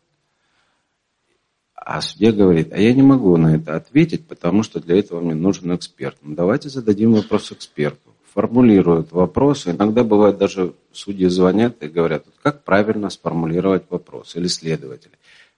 [1.77, 5.37] а судья говорит, а я не могу на это ответить, потому что для этого мне
[5.37, 6.17] нужен эксперт.
[6.23, 9.71] Ну, давайте зададим вопрос эксперту формулируют вопросы.
[9.71, 15.13] Иногда бывает даже судьи звонят и говорят, как правильно сформулировать вопрос, или следователи.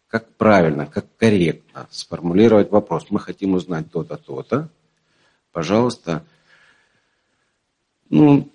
[0.09, 3.07] Как правильно, как корректно сформулировать вопрос.
[3.09, 4.69] Мы хотим узнать то-то, то-то.
[5.57, 6.23] Пожалуйста.
[8.11, 8.53] Ну,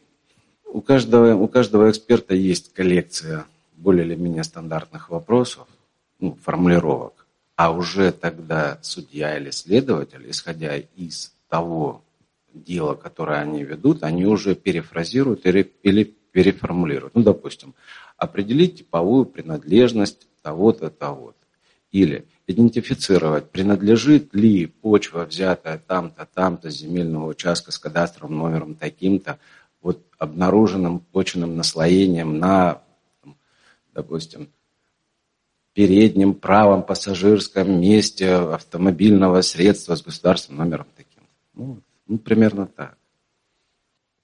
[0.66, 5.68] у каждого, у каждого эксперта есть коллекция более или менее стандартных вопросов,
[6.20, 7.26] ну, формулировок.
[7.56, 12.04] А уже тогда судья или следователь, исходя из того,
[12.54, 17.16] дело, которое они ведут, они уже перефразируют или, или переформулируют.
[17.16, 17.74] Ну, допустим,
[18.16, 21.41] определить типовую принадлежность того-то, того-то.
[21.92, 29.40] Или идентифицировать, принадлежит ли почва, взятая там-то, там-то, земельного участка с кадастровым номером таким-то,
[29.82, 32.82] вот обнаруженным почвенным наслоением на,
[33.94, 34.50] допустим,
[35.74, 41.24] переднем правом пассажирском месте автомобильного средства с государственным номером таким.
[41.54, 42.98] Ну, ну, примерно так.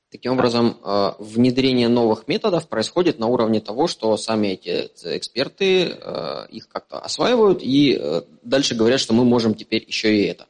[0.10, 6.48] Таким образом, э, внедрение новых методов происходит на уровне того, что сами эти эксперты э,
[6.50, 10.48] их как-то осваивают и э, дальше говорят, что мы можем теперь еще и это.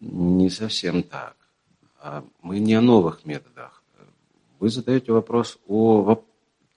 [0.00, 1.36] Не совсем так.
[2.00, 3.82] А мы не о новых методах.
[4.60, 6.22] Вы задаете вопрос о...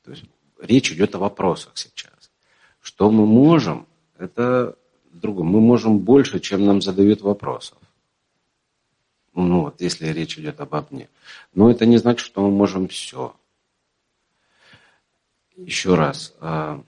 [0.03, 0.26] То есть
[0.60, 2.32] речь идет о вопросах сейчас.
[2.82, 3.88] Что мы можем,
[4.18, 4.76] это
[5.14, 5.45] другое.
[5.45, 7.78] Мы можем больше, чем нам задают вопросов.
[9.36, 11.09] Ну вот, если речь идет обо мне.
[11.53, 13.36] Но это не значит, что мы можем все.
[15.57, 16.33] Еще раз.
[16.39, 16.81] А,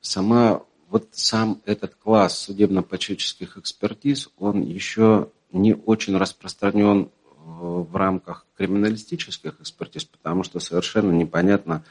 [0.00, 7.10] сама, вот сам этот класс судебно-почетческих экспертиз, он еще не очень распространен
[7.44, 11.84] в рамках криминалистических экспертиз, потому что совершенно непонятно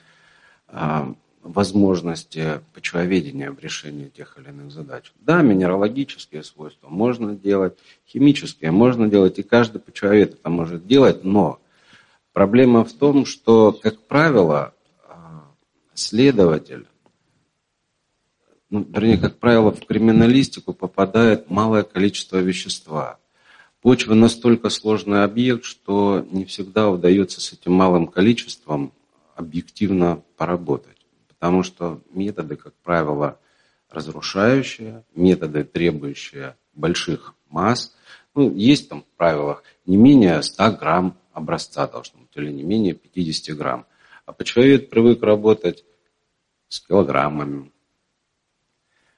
[0.67, 1.13] а,
[1.43, 5.11] возможности почвоведения в решении тех или иных задач.
[5.19, 7.77] Да, минералогические свойства можно делать,
[8.07, 11.59] химические можно делать, и каждый почвовед это может делать, но
[12.31, 14.73] проблема в том, что, как правило,
[15.07, 15.43] а,
[15.93, 16.87] следователь,
[18.69, 23.19] ну, вернее, как правило, в криминалистику попадает малое количество вещества.
[23.81, 28.93] Почва настолько сложный объект, что не всегда удается с этим малым количеством
[29.35, 30.92] объективно поработать
[31.43, 33.37] потому что методы, как правило,
[33.89, 37.93] разрушающие, методы, требующие больших масс.
[38.33, 42.93] Ну, есть там в правилах не менее 100 грамм образца должно быть, или не менее
[42.93, 43.85] 50 грамм.
[44.25, 45.83] А почвовед привык работать
[46.69, 47.73] с килограммами.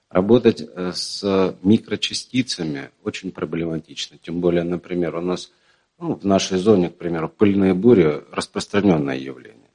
[0.10, 4.18] Работать э, с микрочастицами очень проблематично.
[4.18, 5.52] Тем более, например, у нас
[6.00, 9.70] ну, в нашей зоне, к примеру, пыльные бури– распространенное явление.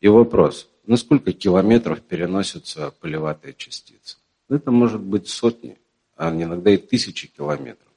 [0.00, 4.18] И вопрос, на сколько километров переносятся полеватые частицы?
[4.48, 5.78] Это может быть сотни,
[6.16, 7.88] а иногда и тысячи километров.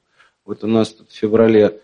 [0.44, 1.80] Вот у нас тут в феврале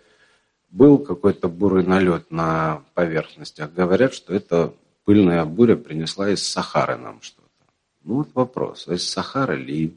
[0.71, 3.73] был какой-то бурый налет на поверхностях.
[3.73, 4.75] Говорят, что это
[5.05, 7.45] пыльная буря принесла из Сахары нам что-то.
[8.03, 9.97] Ну вот вопрос, а из Сахары ли?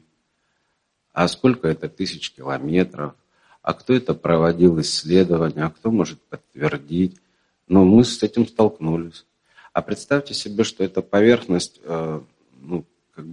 [1.12, 3.14] А сколько это тысяч километров?
[3.62, 5.64] А кто это проводил исследования?
[5.64, 7.16] А кто может подтвердить?
[7.66, 9.26] Но мы с этим столкнулись.
[9.78, 12.20] А представьте себе, что эта поверхность, э,
[12.60, 13.26] ну, как,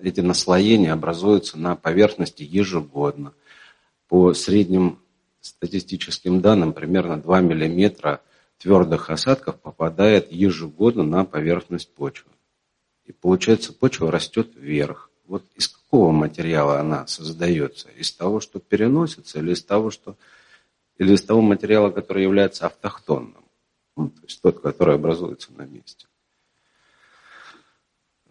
[0.00, 3.34] эти наслоения образуются на поверхности ежегодно.
[4.08, 4.98] По средним
[5.42, 8.22] статистическим данным, примерно 2 миллиметра
[8.56, 12.30] твердых осадков попадает ежегодно на поверхность почвы.
[13.04, 15.10] И получается, почва растет вверх.
[15.26, 17.90] Вот из какого материала она создается?
[17.90, 20.16] Из того, что переносится, или из того, что
[20.96, 23.39] или из того материала, который является автохтонным?
[24.00, 26.06] Ну, то есть тот, который образуется на месте.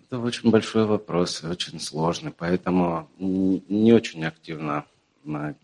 [0.04, 4.86] Это очень большой вопрос, очень сложный, поэтому не очень активно
[5.24, 5.56] на,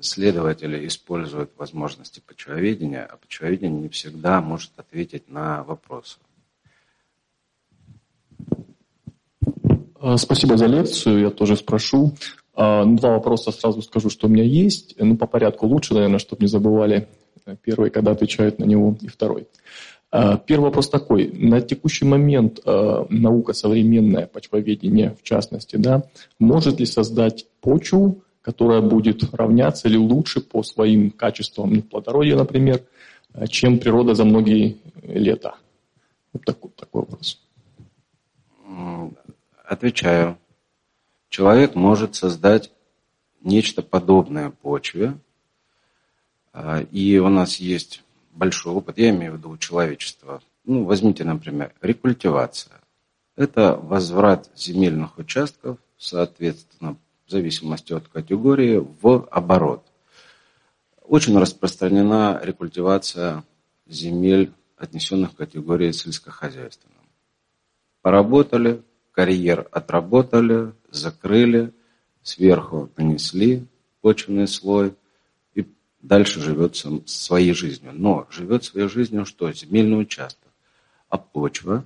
[0.00, 6.18] следователи используют возможности почвоведения, а почвоведение не всегда может ответить на вопросы.
[9.98, 12.14] А, спасибо за лекцию, я тоже спрошу.
[12.54, 14.94] А, ну, два вопроса сразу скажу, что у меня есть.
[14.98, 17.08] Ну, по порядку лучше, наверное, чтобы не забывали
[17.62, 19.46] Первый, когда отвечают на него, и второй.
[20.10, 21.30] А, первый вопрос такой.
[21.32, 26.04] На текущий момент а, наука современная, почвоведение в частности, да,
[26.38, 32.82] может ли создать почву, которая будет равняться или лучше по своим качествам ну, плодородия, например,
[33.48, 35.56] чем природа за многие лета?
[36.32, 37.40] Вот такой, такой вопрос.
[39.64, 40.38] Отвечаю.
[41.28, 42.70] Человек может создать
[43.42, 45.18] нечто подобное почве,
[46.90, 48.02] и у нас есть
[48.32, 50.42] большой опыт, я имею в виду у человечества.
[50.64, 52.80] Ну, возьмите, например, рекультивация.
[53.36, 56.96] Это возврат земельных участков, соответственно,
[57.26, 59.84] в зависимости от категории, в оборот.
[61.02, 63.44] Очень распространена рекультивация
[63.86, 66.96] земель, отнесенных к категории сельскохозяйственным.
[68.02, 68.82] Поработали,
[69.12, 71.72] карьер отработали, закрыли,
[72.22, 73.66] сверху нанесли
[74.00, 74.94] почвенный слой–
[76.00, 76.76] дальше живет
[77.06, 77.92] своей жизнью.
[77.94, 79.50] Но живет своей жизнью что?
[79.52, 80.48] Земельный участок.
[81.08, 81.84] А почва?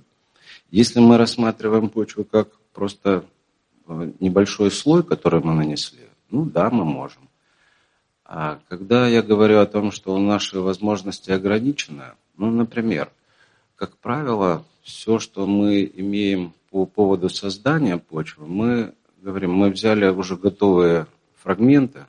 [0.69, 3.25] Если мы рассматриваем почву как просто
[3.87, 7.29] э, небольшой слой, который мы нанесли, ну да, мы можем.
[8.23, 13.11] А когда я говорю о том, что наши возможности ограничены, ну, например,
[13.75, 20.37] как правило, все, что мы имеем по поводу создания почвы, мы говорим, мы взяли уже
[20.37, 22.05] готовые фрагменты,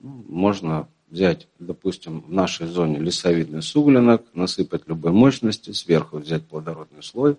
[0.00, 7.02] ну, можно взять, допустим, в нашей зоне лесовидный суглинок, насыпать любой мощности, сверху взять плодородный
[7.02, 7.36] слой,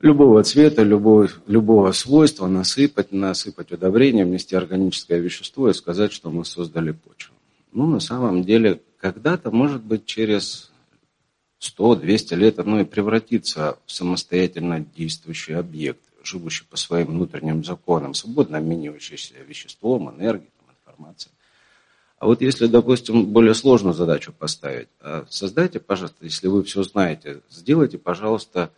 [0.00, 6.44] любого цвета, любого, любого свойства насыпать, насыпать удобрение, внести органическое вещество и сказать, что мы
[6.44, 7.34] создали почву.
[7.72, 10.72] Ну, на самом деле, когда-то, может быть, через
[11.60, 18.58] 100-200 лет оно и превратится в самостоятельно действующий объект, живущий по своим внутренним законам, свободно
[18.58, 21.35] обменивающийся веществом, энергией, информацией.
[22.18, 27.42] А вот если, допустим, более сложную задачу поставить, а создайте, пожалуйста, если вы все знаете,
[27.50, 28.70] сделайте, пожалуйста,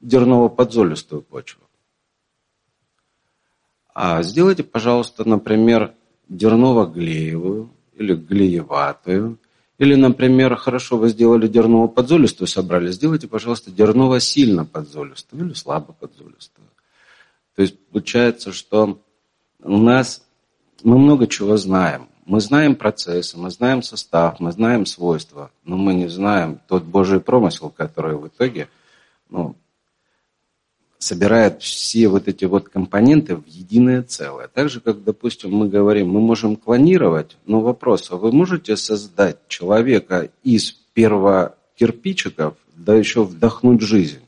[0.00, 1.62] дерново-подзолистую почву.
[3.94, 5.94] А сделайте, пожалуйста, например,
[6.28, 9.38] дерново-глеевую или глееватую.
[9.78, 16.68] Или, например, хорошо, вы сделали дерново-подзолистую, собрали, сделайте, пожалуйста, дерново-сильно подзолистую или слабо подзолистую.
[17.56, 19.00] То есть получается, что
[19.60, 20.22] у нас
[20.84, 22.08] мы много чего знаем.
[22.24, 27.20] Мы знаем процессы, мы знаем состав, мы знаем свойства, но мы не знаем тот Божий
[27.20, 28.68] промысел, который в итоге
[29.28, 29.56] ну,
[30.98, 34.46] собирает все вот эти вот компоненты в единое целое.
[34.46, 39.38] Так же, как, допустим, мы говорим, мы можем клонировать, но вопрос, а вы можете создать
[39.48, 44.22] человека из первого кирпичиков, да еще вдохнуть жизнь?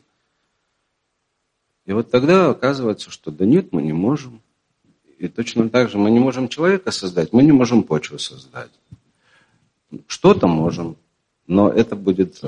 [1.86, 4.40] И вот тогда оказывается, что да нет, мы не можем.
[5.19, 8.71] И точно так же мы не можем человека создать, мы не можем почву создать.
[10.07, 10.97] Что-то можем,
[11.47, 12.41] но это будет,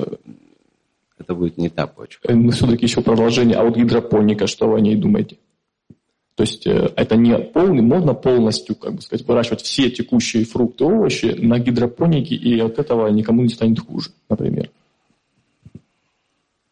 [1.17, 2.21] это будет не та почва.
[2.27, 3.57] Э, Все-таки еще продолжение.
[3.57, 5.37] А вот гидропоника, что вы о ней думаете?
[6.37, 10.83] То есть э, это не полный, можно полностью, как бы сказать, выращивать все текущие фрукты,
[10.83, 14.69] овощи на гидропонике, и от этого никому не станет хуже, например.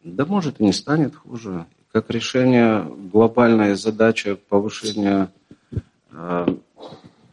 [0.04, 1.66] Да может и не станет хуже.
[1.90, 5.32] Как решение глобальной задачи повышения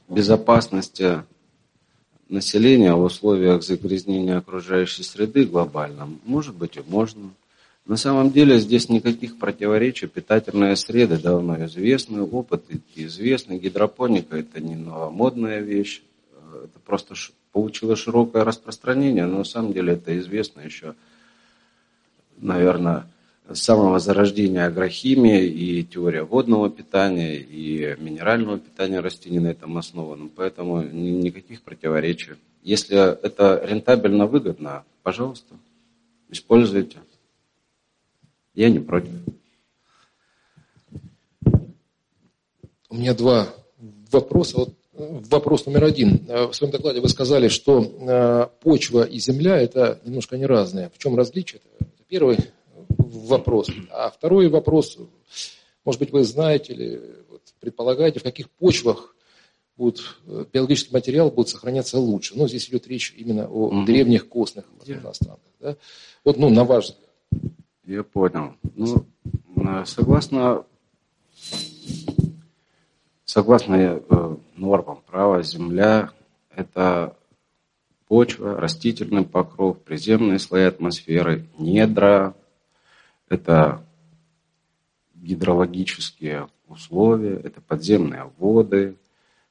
[0.10, 1.24] безопасности
[2.30, 7.32] населения в условиях загрязнения окружающей среды глобальном, может быть и можно.
[7.86, 10.08] На самом деле здесь никаких противоречий.
[10.08, 12.64] Питательные среды давно известны, опыт
[12.96, 13.60] известный.
[13.60, 16.02] Гидропоника– это не новомодная вещь.
[16.32, 17.16] Э, это просто
[17.52, 20.96] получило широкое распространение, но на самом деле это известно еще,
[22.38, 23.06] наверное,
[23.50, 30.30] с самого зарождения агрохимии и теория водного питания, и минерального питания растений на этом основанном.
[30.30, 32.34] Поэтому никаких противоречий.
[32.62, 35.56] Если это рентабельно выгодно, пожалуйста,
[36.30, 37.00] используйте.
[38.56, 39.12] Я не против.
[42.90, 43.48] У меня два
[44.12, 44.58] вопроса.
[44.60, 46.26] Вот вопрос номер один.
[46.28, 50.92] В своем докладе вы сказали, что э, почва и земля– это немножко не разные.
[50.94, 51.62] В чем различие?
[51.80, 52.38] Это первый
[53.20, 53.70] вопрос.
[53.92, 54.98] А второй вопрос,
[55.86, 59.16] может быть, вы знаете или вот, предполагаете, в каких почвах
[59.78, 62.34] будет, э, биологический материал будет сохраняться лучше.
[62.36, 63.86] Ну, здесь идет речь именно о угу.
[63.86, 64.66] древних костных
[65.04, 65.40] останках.
[65.60, 65.76] Да?
[66.24, 67.54] Вот, ну, на ваш взгляд.
[67.86, 68.54] Я понял.
[68.76, 69.06] Ну,
[69.86, 70.66] согласно,
[73.26, 76.12] согласно э, нормам права, земля–
[76.56, 77.18] это
[78.08, 82.36] почва, растительный покров, приземные слои атмосферы, недра,
[83.30, 83.86] это
[85.16, 88.98] гидрологические условия, это подземные воды.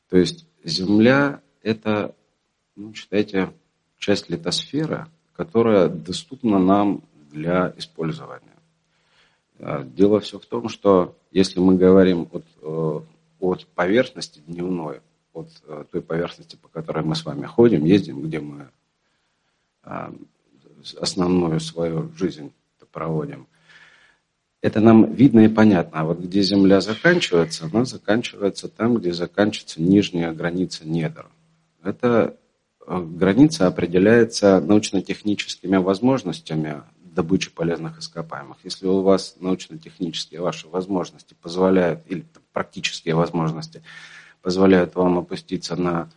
[0.09, 2.15] То есть Земля– это,
[2.77, 3.53] ну, считайте,
[3.99, 8.53] часть литосферы, которая доступна нам для использования.
[9.59, 13.01] А, дело все в том, что если мы говорим от, э,
[13.41, 15.01] от поверхности дневной,
[15.33, 18.69] от э, той поверхности, по которой мы с вами ходим, ездим, где мы
[19.83, 20.13] а,
[21.01, 22.53] основную свою жизнь
[22.93, 23.47] проводим,
[24.63, 26.01] это нам видно и понятно.
[26.01, 31.27] А вот где Земля заканчивается, она заканчивается там, где заканчивается нижняя граница недр.
[31.83, 32.37] Эта
[32.87, 38.59] э, граница определяется научно-техническими возможностями добычи полезных ископаемых.
[38.63, 43.83] Если у вас научно-технические ваши возможности позволяют, или практические возможности
[44.43, 46.09] позволяют вам опуститься на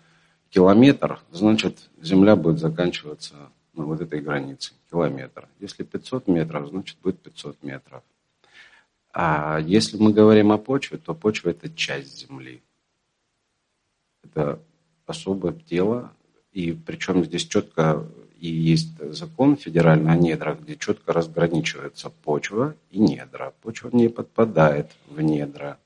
[0.51, 3.33] километр, значит, Земля будет заканчиваться
[3.73, 5.49] на вот этой границе, километр.
[5.59, 8.03] Если 500 метров, значит, будет 500 метров.
[9.17, 12.61] А если мы говорим о почве, то почва– это часть Земли.
[14.25, 14.59] Это
[15.05, 16.11] особое тело,
[16.51, 18.05] и причем здесь четко
[18.41, 23.53] и есть закон федеральный о недрах, где четко разграничивается почва и недра.
[23.61, 25.79] Почва не подпадает в недра.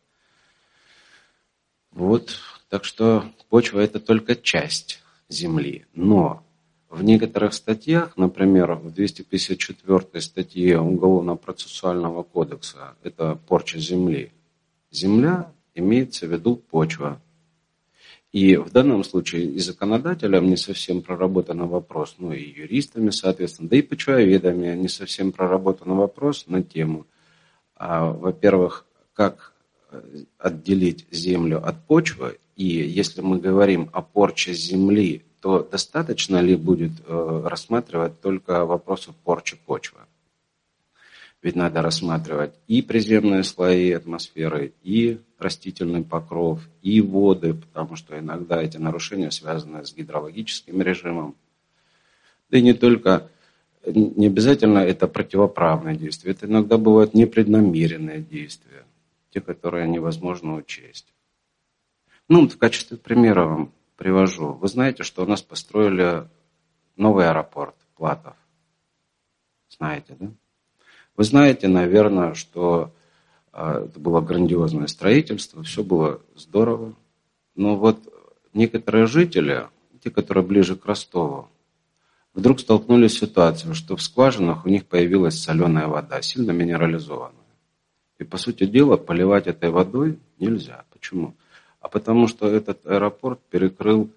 [1.91, 5.85] Вот, так что почва– это только часть Земли.
[5.93, 6.43] Но
[6.89, 14.31] в некоторых статьях, например, в 254 статье Уголовно-процессуального кодекса, это порча земли,
[14.91, 17.21] земля имеется в виду почва.
[18.31, 23.77] И в данном случае и законодателям не совсем проработан вопрос, ну и юристами, соответственно, да
[23.77, 27.07] и почвоведами не совсем проработан вопрос на тему,
[27.75, 29.53] а, во-первых, как
[29.91, 30.01] э,
[30.37, 36.91] отделить землю от почвы, и если мы говорим о порче земли то достаточно ли будет
[37.05, 39.99] э, рассматривать только вопросы порчи почвы?
[41.41, 48.61] Ведь надо рассматривать и приземные слои атмосферы, и растительный покров, и воды, потому что иногда
[48.61, 51.35] эти нарушения связаны с гидрологическим режимом.
[52.49, 53.29] Да и не только,
[53.85, 58.83] не обязательно это противоправные действия, это иногда бывают непреднамеренные действия,
[59.29, 61.13] те, которые невозможно учесть.
[62.27, 64.53] Ну, в качестве примера вам привожу.
[64.53, 66.25] Вы знаете, что у нас построили
[66.95, 68.35] новый аэропорт Платов.
[69.69, 70.31] Знаете, да?
[71.17, 72.93] Вы знаете, наверное, что
[73.51, 76.95] а, это было грандиозное строительство, все было здорово.
[77.55, 77.97] Но вот
[78.53, 79.67] некоторые жители,
[80.01, 81.49] те, которые ближе к Ростову,
[82.33, 87.35] вдруг столкнулись с ситуацией, что в скважинах у них появилась соленая вода, сильно минерализованная.
[88.17, 90.85] И, по сути дела, поливать этой водой нельзя.
[90.93, 91.35] Почему?
[91.79, 94.09] А потому что этот аэропорт перекрыл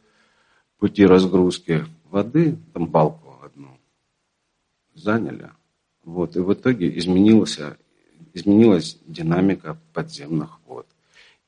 [0.78, 3.78] пути разгрузки воды, там балку одну
[4.94, 5.50] заняли.
[6.04, 7.58] Вот, и в итоге изменилась,
[8.34, 10.86] изменилась динамика подземных вод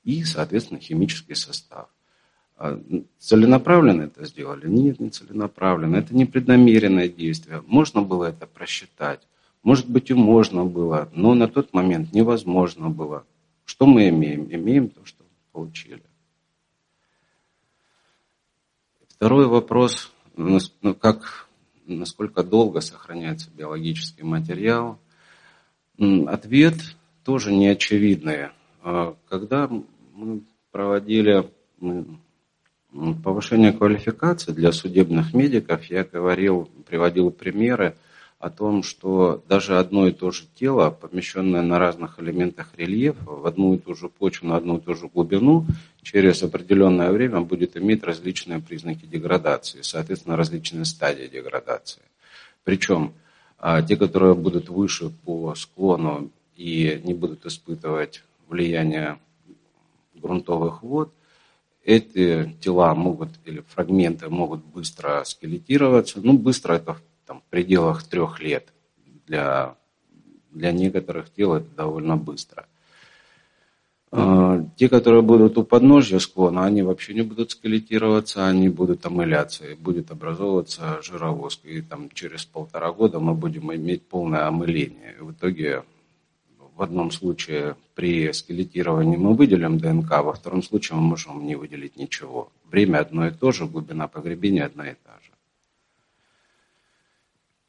[0.05, 1.89] и, соответственно, химический состав.
[2.57, 2.81] А
[3.19, 4.69] целенаправленно это сделали?
[4.69, 5.97] Нет, не целенаправленно.
[5.97, 7.63] Это непреднамеренное действие.
[7.67, 9.27] Можно было это просчитать.
[9.65, 13.25] Может быть, и можно было, но на тот момент невозможно было.
[13.65, 14.47] Что мы имеем?
[14.55, 15.24] Имеем то, что
[15.55, 16.03] получили.
[19.09, 20.59] Второй вопрос, ну,
[21.01, 21.49] как,
[21.87, 24.99] насколько долго сохраняется биологический материал.
[26.27, 26.75] Ответ
[27.23, 28.49] тоже неочевидный.
[28.83, 29.71] А когда
[30.13, 30.43] мы
[30.73, 31.49] проводили
[33.23, 37.97] повышение квалификации для судебных медиков, я говорил, приводил примеры
[38.39, 43.47] о том, что даже одно и то же тело, помещенное на разных элементах рельефа, в
[43.47, 45.67] одну и ту же почву, на одну и ту же глубину,
[46.03, 52.03] через определенное время будет иметь различные признаки деградации, соответственно, различные стадии деградации.
[52.65, 53.15] Причем
[53.59, 59.19] а, те, которые будут выше по склону и не будут испытывать влияние
[60.15, 61.13] грунтовых вод,
[61.85, 66.21] эти тела могут или фрагменты могут быстро скелетироваться.
[66.23, 68.73] Ну, быстро это там, в пределах трех лет.
[69.27, 69.77] Для,
[70.51, 72.67] для некоторых тел это довольно быстро.
[74.17, 79.67] А, те, которые будут у подножья склона, они вообще не будут скелетироваться, они будут омыляться,
[79.67, 81.69] и будет образовываться жировозка.
[81.69, 85.17] И там через полтора года мы будем иметь полное омыление.
[85.19, 85.83] И в итоге
[86.77, 91.97] в одном случае при скелетировании мы выделим ДНК, во втором случае мы можем не выделить
[91.97, 92.53] ничего.
[92.71, 95.34] Время одно и то же, глубина погребения одна и та же.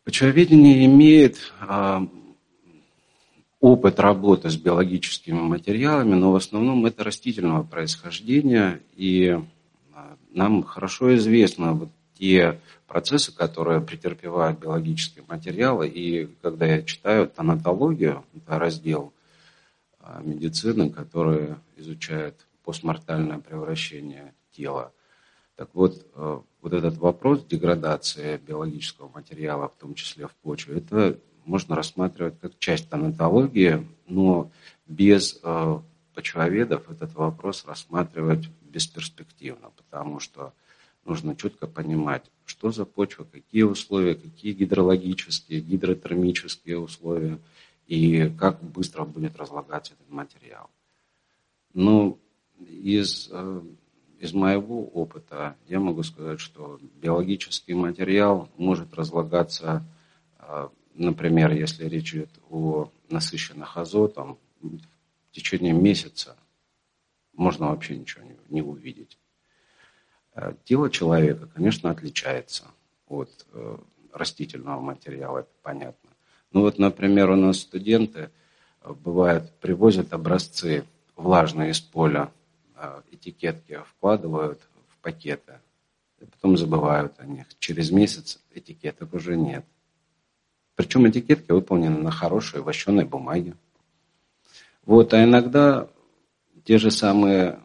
[0.05, 2.07] Почвоведение имеет а,
[3.59, 9.41] опыт работы с биологическими материалами, но в основном это растительного происхождения, и
[9.95, 11.89] а, нам хорошо известно вот
[12.19, 19.11] те процессы, которые претерпевают биологические материалы, и когда я читаю тонатологию, это раздел
[19.99, 24.91] а, медицины, который изучает постмортальное превращение тела,
[25.55, 26.05] так вот,
[26.65, 32.57] вот этот вопрос деградации биологического материала, в том числе в почве, это можно рассматривать как
[32.57, 34.49] часть тонатологии, но
[34.87, 35.79] без э,
[36.15, 40.53] почвоведов этот вопрос рассматривать бесперспективно, потому что
[41.05, 47.37] нужно четко понимать, что за почва, какие условия, какие гидрологические, гидротермические условия
[47.85, 50.71] и как быстро будет разлагаться этот материал.
[51.75, 52.17] Но
[52.57, 53.61] из э,
[54.19, 59.83] из моего опыта я могу сказать, что биологический материал может разлагаться,
[60.37, 66.37] а, например, если речь идет о насыщенных азотом, в течение месяца
[67.33, 69.17] можно вообще ничего не, увидеть.
[70.33, 72.65] А, тело человека, конечно, отличается
[73.07, 73.77] от э,
[74.13, 76.09] растительного материала, это понятно.
[76.51, 78.31] Ну вот, например, у нас студенты
[78.81, 80.85] э, бывает привозят образцы
[81.15, 82.31] влажные из поля
[83.11, 85.59] этикетки вкладывают в пакеты,
[86.19, 87.47] и потом забывают о них.
[87.59, 89.65] Через месяц этикеток уже нет.
[90.75, 93.55] Причем этикетки выполнены на хорошей вощеной бумаге.
[94.83, 95.87] Вот, а иногда
[96.63, 97.59] те же самые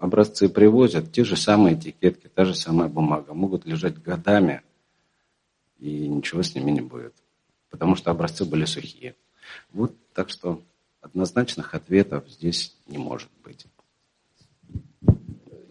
[0.00, 4.62] образцы привозят, те же самые этикетки, та же самая бумага могут лежать годами,
[5.78, 7.14] и ничего с ними не будет,
[7.70, 9.14] потому что образцы были сухие.
[9.70, 10.62] Вот так что
[11.00, 13.66] однозначных ответов здесь не может быть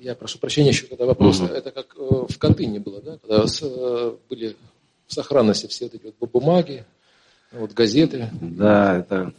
[0.01, 1.39] я прошу прощения, еще тогда вопрос.
[1.39, 1.53] Угу.
[1.53, 3.17] Это как э, в Катыни было, да?
[3.19, 4.55] Когда э, были
[5.07, 6.85] в сохранности все вот эти вот бумаги,
[7.51, 8.29] вот газеты.
[8.41, 9.33] Да, это,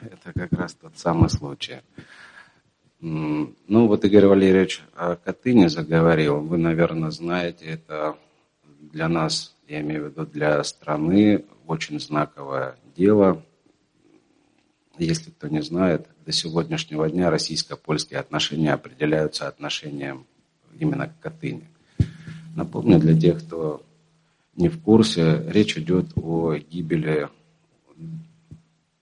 [0.00, 1.80] это как раз тот самый случай.
[3.00, 6.40] Ну, вот Игорь Валерьевич о Катыни заговорил.
[6.40, 8.16] Вы, наверное, знаете, это
[8.92, 13.42] для нас, я имею в виду для страны, очень знаковое дело.
[15.00, 20.26] Если кто не знает, до сегодняшнего дня российско-польские отношения определяются отношением
[20.78, 21.66] именно к Катыни.
[22.54, 23.82] Напомню для тех, кто
[24.56, 27.30] не в курсе, речь идет о гибели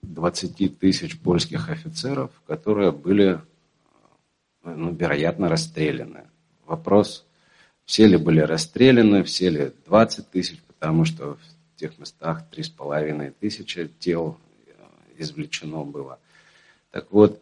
[0.03, 3.41] 20 тысяч польских офицеров, которые были,
[4.63, 6.27] ну, вероятно, расстреляны.
[6.65, 7.25] Вопрос,
[7.83, 13.91] все ли были расстреляны, все ли 20 тысяч, потому что в тех местах 3,5 тысячи
[13.99, 14.37] тел
[15.19, 16.19] извлечено было.
[16.91, 17.41] Так вот,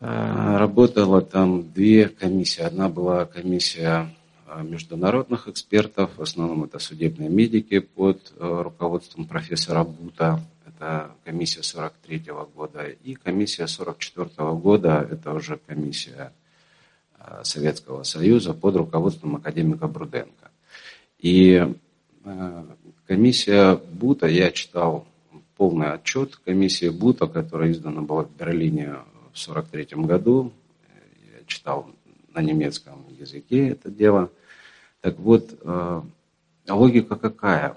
[0.00, 2.62] э, работала там две комиссии.
[2.62, 4.14] Одна была комиссия
[4.46, 10.40] э, международных экспертов, в основном это судебные медики под руководством профессора Бута,
[10.76, 16.32] это комиссия 43 -го года, и комиссия 44 -го года, это уже комиссия
[17.18, 20.50] э, Советского Союза под руководством академика Бруденко.
[21.18, 21.66] И
[22.24, 22.64] э,
[23.06, 25.06] комиссия Бута, я читал
[25.56, 28.96] полный отчет комиссии Бута, которая издана была в Берлине
[29.32, 30.52] в 43 году.
[31.32, 31.90] Я читал
[32.34, 34.30] на немецком языке это дело.
[35.00, 36.02] Так вот, э,
[36.68, 37.76] логика какая?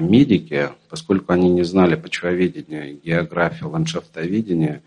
[0.00, 4.82] медики, поскольку они не знали почвоведения, географию, ландшафтоведения,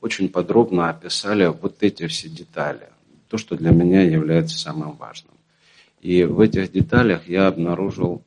[0.00, 2.88] очень подробно описали вот эти все детали.
[3.28, 5.34] То, что для меня является самым важным.
[6.00, 8.22] И в этих деталях я обнаружил,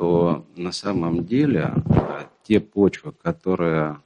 [0.00, 4.00] что на самом деле а, те почвы, которые,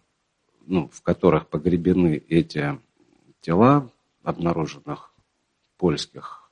[0.66, 2.80] ну, в которых погребены эти
[3.40, 3.88] тела
[4.24, 5.12] обнаруженных
[5.78, 6.50] польских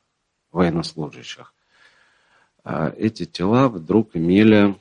[0.52, 1.52] военнослужащих,
[2.62, 4.76] а эти тела вдруг имели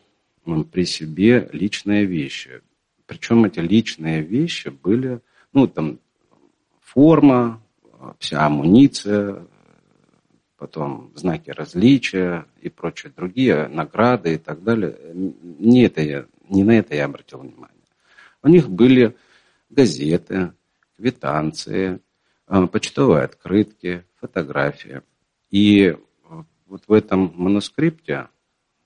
[0.72, 2.62] при себе личные вещи.
[3.08, 5.22] Причем эти личные вещи были,
[5.54, 5.98] ну, там,
[6.82, 7.60] форма,
[8.20, 9.44] вся амуниция,
[10.62, 14.96] потом знаки различия и прочие другие, награды и так далее.
[15.12, 17.88] Не, это я, не на это я обратил внимание.
[18.44, 19.18] У них были
[19.72, 20.54] газеты,
[20.98, 22.00] квитанции,
[22.46, 25.02] а, почтовые открытки, фотографии.
[25.50, 25.98] И
[26.68, 28.28] вот в этом манускрипте,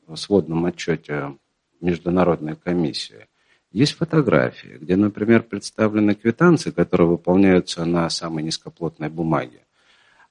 [0.08, 1.38] в сводном отчете
[1.82, 3.28] Международной комиссии,
[3.72, 9.65] есть фотографии, где, например, представлены квитанции, которые выполняются на самой низкоплотной бумаге.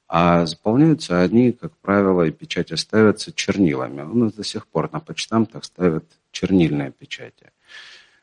[0.07, 4.03] А заполняются они, как правило, и печати ставятся чернилами.
[4.03, 7.53] У нас до сих пор на почтамтах ставят чернильные печати.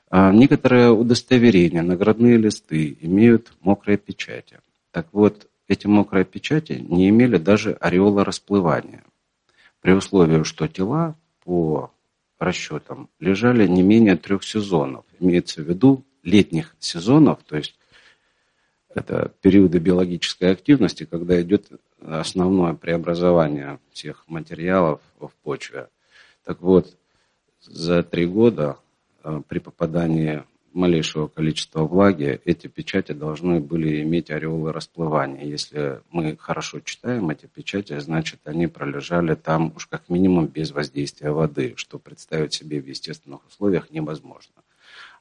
[0.09, 4.59] А некоторые удостоверения, наградные листы имеют мокрые печати.
[4.91, 9.03] Так вот, эти мокрые печати не имели даже ореола расплывания
[9.79, 11.91] при условии, что тела по
[12.39, 15.05] расчетам лежали не менее трех сезонов.
[15.19, 17.75] Имеется в виду летних сезонов, то есть
[18.93, 21.67] это периоды биологической активности, когда идет
[22.01, 25.87] основное преобразование всех материалов в почве.
[26.43, 26.97] Так вот,
[27.61, 28.77] за три года
[29.23, 35.43] э, при попадании малейшего количества влаги, эти печати должны были иметь ореолы расплывания.
[35.43, 41.31] Если мы хорошо читаем эти печати, значит, они пролежали там уж как минимум без воздействия
[41.31, 44.53] воды, что представить себе в естественных условиях невозможно.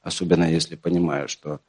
[0.03, 1.61] Особенно если понимаю, что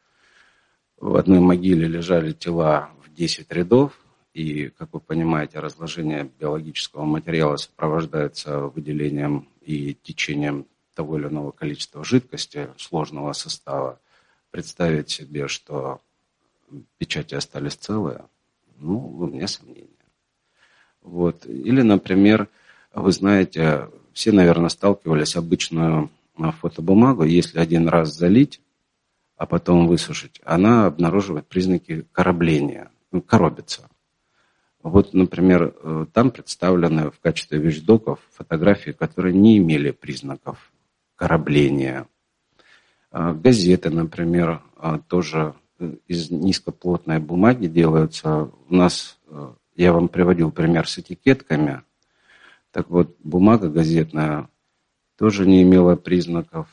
[1.01, 3.99] в одной могиле лежали тела в 10 рядов,
[4.33, 12.03] и, как вы понимаете, разложение биологического материала сопровождается выделением и течением того или иного количества
[12.03, 13.99] жидкости сложного состава,
[14.51, 16.01] представить себе, что
[16.97, 18.21] печати остались целые,
[18.77, 19.87] ну, у меня сомнения.
[21.01, 21.45] Вот.
[21.47, 22.47] Или, например,
[22.93, 28.61] вы знаете, все, наверное, сталкивались обычную фотобумагу, если один раз залить,
[29.41, 33.89] а потом высушить, она обнаруживает признаки корабления, ну, коробится.
[34.83, 40.71] Вот, например, э, там представлены в качестве вещдоков фотографии, которые не имели признаков
[41.15, 42.05] корабления.
[43.09, 45.55] А, газеты, например, а, тоже
[46.07, 48.51] из низкоплотной бумаги делаются.
[48.69, 51.81] У нас, э, я вам приводил пример с этикетками.
[52.69, 54.49] Так вот, бумага газетная
[55.17, 56.67] тоже не имела признаков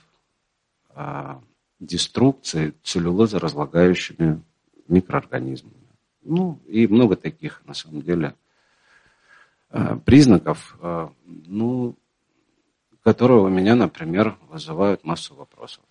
[1.80, 4.42] деструкции целлюлозоразлагающими
[4.88, 5.74] микроорганизмами.
[6.22, 8.34] Ну, и много таких, на самом деле,
[10.04, 10.76] признаков.
[11.20, 11.96] Ну,
[13.02, 15.82] которые у меня, например, вызывают массу вопросов.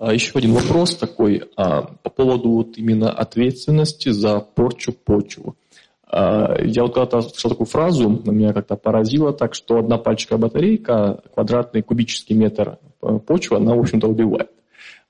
[0.00, 5.54] А еще один вопрос такой а, по поводу вот именно ответственности за порчу почвы.
[6.10, 11.22] А, я вот когда-то слышал такую фразу, меня как-то поразило так, что одна пальчиковая батарейка,
[11.34, 14.50] квадратный кубический метр э, почвы, она, в общем-то, убивает.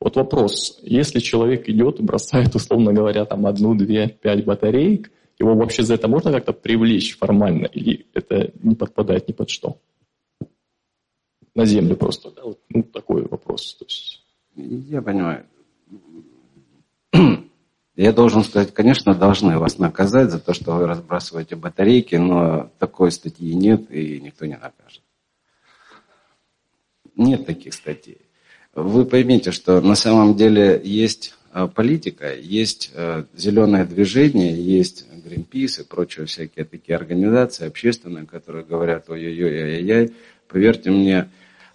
[0.01, 5.55] Вот вопрос, если человек идет и бросает, условно говоря, там одну, две, пять батареек, его
[5.55, 9.79] вообще за это можно как-то привлечь формально, или это не подпадает ни под что?
[11.55, 12.43] На землю просто, да?
[12.43, 13.75] Вот, ну, такой вопрос.
[13.75, 14.25] То есть...
[14.57, 15.47] Я понимаю.
[17.99, 23.11] Я должен сказать, конечно, должны вас наказать за то, что вы разбрасываете батарейки, но такой
[23.11, 25.03] статьи нет, и никто не накажет.
[27.17, 28.21] Нет таких статей.
[28.73, 35.81] Вы поймите, что на самом деле есть а, политика, есть а, зеленое движение, есть Greenpeace
[35.81, 40.15] и прочие всякие такие организации общественные, которые говорят ой-ой-ой, ай-яй-яй.
[40.47, 41.31] Поверьте мне,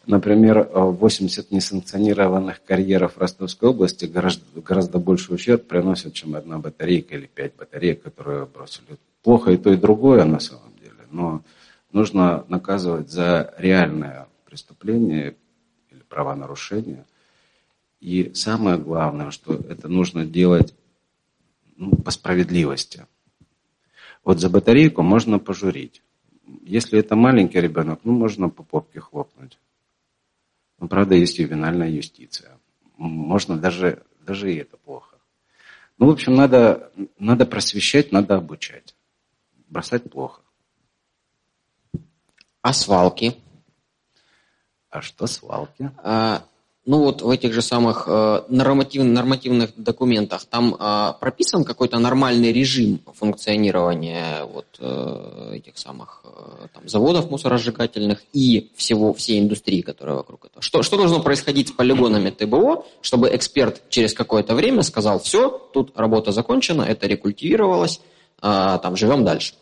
[0.05, 7.15] Например, 80 несанкционированных карьеров в Ростовской области гораздо, гораздо больше ущерб приносят, чем одна батарейка
[7.15, 8.97] или пять батареек, которые бросили.
[9.21, 11.41] Плохо и то, и другое на самом деле, но
[11.93, 15.37] нужно наказывать за реальное преступление
[15.89, 17.05] или правонарушение.
[18.01, 20.75] И самое главное, что это нужно делать
[21.77, 23.05] ну, по справедливости.
[24.25, 26.01] Вот за батарейку можно пожурить.
[26.61, 29.57] Если это маленький ребенок, ну, можно по попке хлопнуть.
[30.83, 32.59] Но, правда, есть ювенальная юстиция.
[32.97, 35.15] Можно даже, даже и это плохо.
[35.97, 38.93] Ну, в общем, надо, надо просвещать, надо обучать.
[39.69, 40.41] Бросать плохо.
[42.61, 43.37] А свалки?
[44.89, 45.89] А что свалки?
[46.03, 46.43] А,
[46.85, 52.51] ну вот в этих же самых э, норматив, нормативных документах там э, прописан какой-то нормальный
[52.51, 60.17] режим функционирования вот э, этих самых э, там, заводов мусоросжигательных и всего всей индустрии, которая
[60.17, 60.61] вокруг этого.
[60.61, 65.97] Что, что должно происходить с полигонами ТБО, чтобы эксперт через какое-то время сказал, все, тут
[65.97, 68.01] работа закончена, это рекультивировалось,
[68.41, 69.53] э, там живем дальше.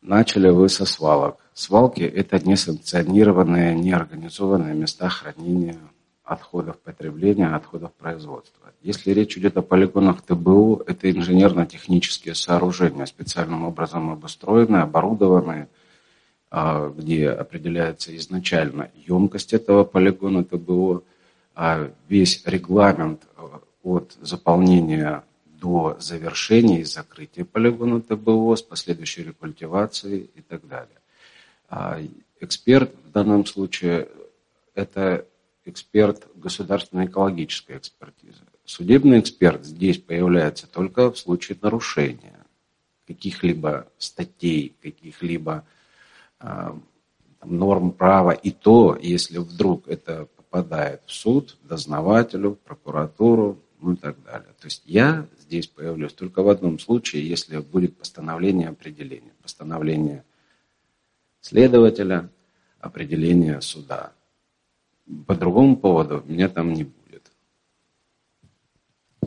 [0.00, 1.41] Начали вы со свалок.
[1.54, 5.78] Свалки– это несанкционированные, неорганизованные места хранения
[6.24, 8.70] отходов потребления, отходов производства.
[8.80, 15.68] Если речь идет о полигонах ТБУ, это инженерно-технические сооружения, специальным образом обустроенные, оборудованные,
[16.50, 21.04] а, где определяется изначально емкость этого полигона ТБУ,
[21.54, 25.22] а весь регламент а, от заполнения
[25.60, 31.01] до завершения и закрытия полигона ТБО с последующей рекультивацией и так далее.
[31.74, 31.98] А
[32.38, 34.06] эксперт в данном случае–
[34.74, 35.26] это
[35.64, 38.42] эксперт государственной экологической экспертизы.
[38.66, 42.44] Судебный эксперт здесь появляется только в случае нарушения
[43.06, 45.64] каких-либо статей, каких-либо
[46.40, 46.74] э,
[47.42, 48.32] норм права.
[48.32, 54.50] И то, если вдруг это попадает в суд, дознавателю, прокуратуру, ну и так далее.
[54.60, 59.32] То есть я здесь появлюсь только в одном случае, если будет постановление определения.
[59.42, 60.22] Постановление
[61.42, 62.30] следователя,
[62.80, 64.12] определение суда.
[65.26, 67.30] По другому поводу меня там не будет.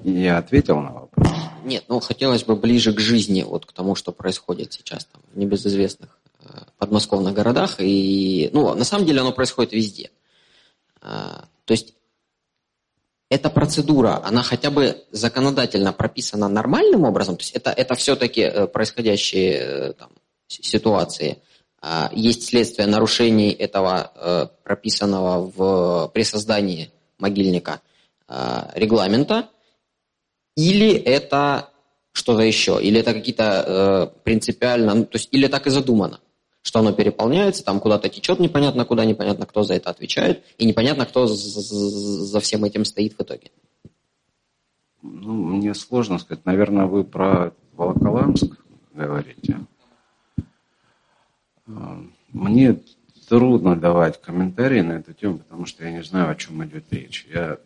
[0.04, 1.28] Я ответил на вопрос?
[1.64, 5.38] Нет, ну хотелось бы ближе к жизни, вот к тому, что происходит сейчас там, в
[5.38, 6.48] небезызвестных э,
[6.78, 7.76] подмосковных городах.
[7.80, 10.12] И, ну, на самом деле оно происходит везде.
[11.02, 11.96] Э, то есть
[13.30, 18.68] эта процедура, она хотя бы законодательно прописана нормальным образом, то есть это, это все-таки э,
[18.68, 20.12] происходящие там,
[20.48, 21.42] ситуации–
[22.12, 27.82] есть следствие нарушений этого э, прописанного в, при создании могильника
[28.28, 29.50] а, регламента,
[30.56, 31.70] или это
[32.12, 36.22] что-то еще, или это какие-то э, принципиально, ну, то есть или так и задумано,
[36.62, 41.06] что оно переполняется, там куда-то течет непонятно куда, непонятно кто за это отвечает, и непонятно
[41.06, 43.52] кто за всем этим стоит в итоге.
[45.04, 46.46] Ну, мне сложно сказать.
[46.46, 48.58] Наверное, вы про Волоколамск
[48.94, 49.60] говорите.
[51.68, 52.80] Мне
[53.28, 57.26] трудно давать комментарии на эту тему, потому что я не знаю, о чем идет речь.
[57.26, 57.60] Я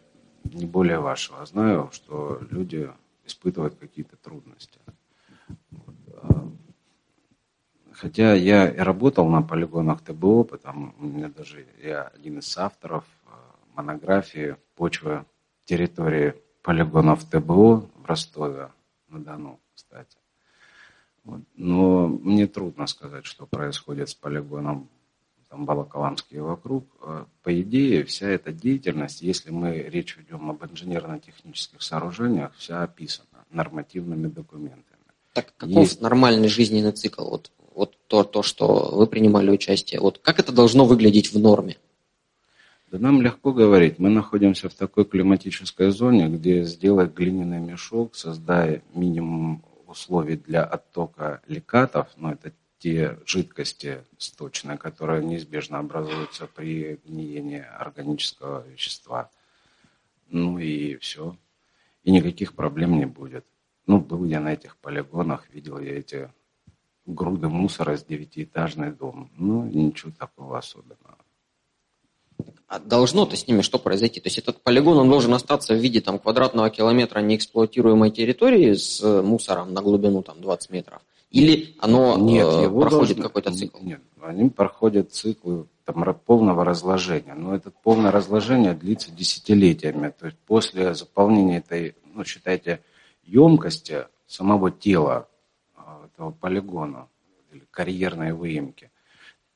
[0.44, 2.90] не более вашего знаю, что люди
[3.26, 4.80] испытывают какие-то трудности.
[6.14, 6.50] А,
[7.92, 13.04] хотя я и работал на полигонах ТБО, потому у меня даже я один из авторов
[13.26, 15.26] а, монографии «Почва
[15.66, 20.18] территории полигонов ТБО» в Ростове-на-Дону, кстати.
[21.30, 21.42] Вот.
[21.56, 24.90] Но мне трудно сказать, что происходит с полигоном
[25.50, 26.86] там, Балакаламский и вокруг.
[27.02, 33.46] А, по идее, вся эта деятельность, если мы речь ведем об инженерно-технических сооружениях, вся описана
[33.52, 34.84] нормативными документами.
[35.34, 36.02] Так каков Есть...
[36.02, 37.30] нормальный жизненный цикл?
[37.30, 40.02] Вот, вот то, то, что вы принимали участие.
[40.02, 41.78] Вот как это должно выглядеть в норме?
[42.92, 44.00] Да нам легко говорить.
[44.00, 51.42] Мы находимся в такой климатической зоне, где сделать глиняный мешок, создая минимум условий для оттока
[51.48, 59.30] лекатов, но это те жидкости сточные, которые неизбежно образуются при гниении органического вещества.
[60.30, 61.36] Ну и все.
[62.04, 63.46] И никаких проблем не будет.
[63.86, 66.32] Ну, был я на этих полигонах, видел я эти
[67.06, 69.30] груды мусора с девятиэтажный дом.
[69.36, 71.18] Ну, ничего такого особенного.
[72.70, 74.20] А должно-то с ними что произойти?
[74.20, 79.02] То есть этот полигон, он должен остаться в виде там, квадратного километра неэксплуатируемой территории с
[79.02, 81.02] э, мусором на глубину там, 20 метров?
[81.32, 83.24] Или оно нет, э, его проходит должен...
[83.24, 83.84] какой-то цикл?
[83.84, 87.34] Нет, они проходят циклы там, полного разложения.
[87.34, 90.14] Но это полное разложение длится десятилетиями.
[90.20, 92.82] То есть после заполнения этой, ну, считайте,
[93.26, 95.28] емкости самого тела
[95.76, 97.08] а, этого полигона
[97.52, 98.89] или карьерной выемки,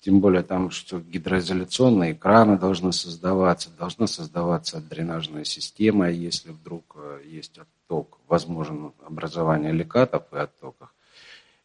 [0.03, 7.21] тем более там, что гидроизоляционные краны должны создаваться, должна создаваться дренажная система, если вдруг э,
[7.25, 10.93] есть отток, возможно образование лекатов и оттоков.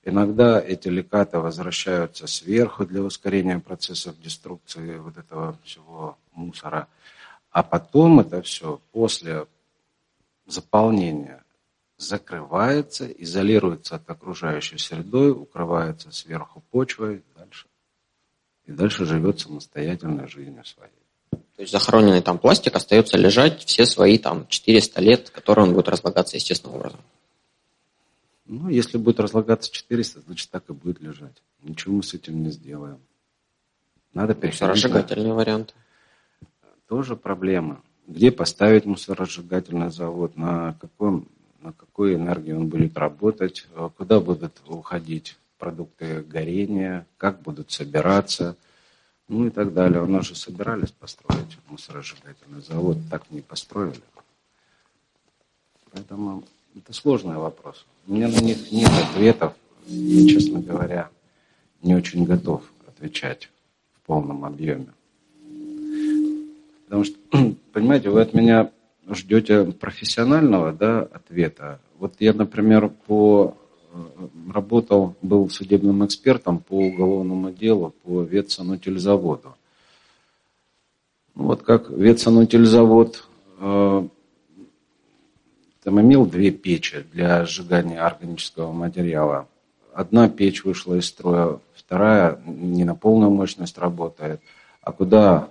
[0.04, 6.86] Иногда эти лекаты возвращаются сверху для ускорения процессов деструкции вот этого всего мусора.
[7.50, 9.46] А потом это все после
[10.46, 11.42] заполнения
[11.96, 17.24] закрывается, изолируется от окружающей средой, укрывается сверху почвой,
[18.68, 20.92] и дальше живет самостоятельной жизнью своей.
[21.30, 25.88] То есть захороненный там пластик остается лежать все свои там 400 лет, которые он будет
[25.88, 27.00] разлагаться естественным образом.
[28.44, 31.42] Ну, если будет разлагаться 400, значит так и будет лежать.
[31.62, 33.00] Ничего мы с этим не сделаем.
[34.12, 34.60] Надо переходить.
[34.60, 35.34] Мусоросжигательный на...
[35.34, 35.74] вариант.
[36.88, 37.82] Тоже проблема.
[38.06, 41.28] Где поставить мусоросжигательный завод, на, каком,
[41.60, 43.66] на какой энергии он будет работать,
[43.96, 48.56] куда будут уходить продукты горения, как будут собираться,
[49.28, 50.02] ну и так далее.
[50.02, 54.00] У нас же собирались построить мусоросжигательный завод, так не построили.
[55.90, 56.44] Поэтому
[56.76, 57.84] это сложный вопрос.
[58.06, 59.54] У меня на них нет ответов.
[59.86, 61.10] Я, честно говоря,
[61.82, 63.50] не очень готов отвечать
[63.94, 64.88] в полном объеме.
[66.84, 67.16] Потому что,
[67.72, 68.70] понимаете, вы от меня
[69.10, 71.80] ждете профессионального да, ответа.
[71.98, 73.56] Вот я, например, по
[74.52, 79.54] работал, был судебным экспертом по уголовному делу по ветсанутельзаводу.
[81.34, 83.24] Ну, вот как ветсанутельзавод
[83.60, 84.08] э,
[85.82, 89.48] там имел две печи для сжигания органического материала.
[89.92, 94.40] Одна печь вышла из строя, вторая не на полную мощность работает.
[94.82, 95.50] А куда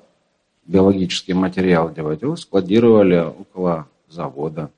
[0.66, 2.22] биологический материал девать?
[2.22, 4.72] Его складировали около завода.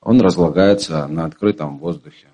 [0.00, 2.28] Он разлагается на открытом воздухе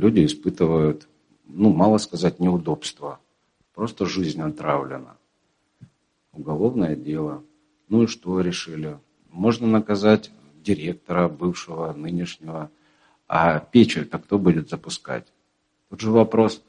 [0.00, 1.08] люди испытывают,
[1.46, 3.20] ну, мало сказать, неудобства.
[3.74, 5.16] Просто жизнь отравлена.
[6.32, 7.44] Уголовное дело.
[7.88, 8.98] Ну и что решили?
[9.28, 10.30] Можно наказать
[10.64, 12.70] директора, бывшего, нынешнего.
[13.28, 15.26] А печь это кто будет запускать?
[15.90, 16.62] Тут же вопрос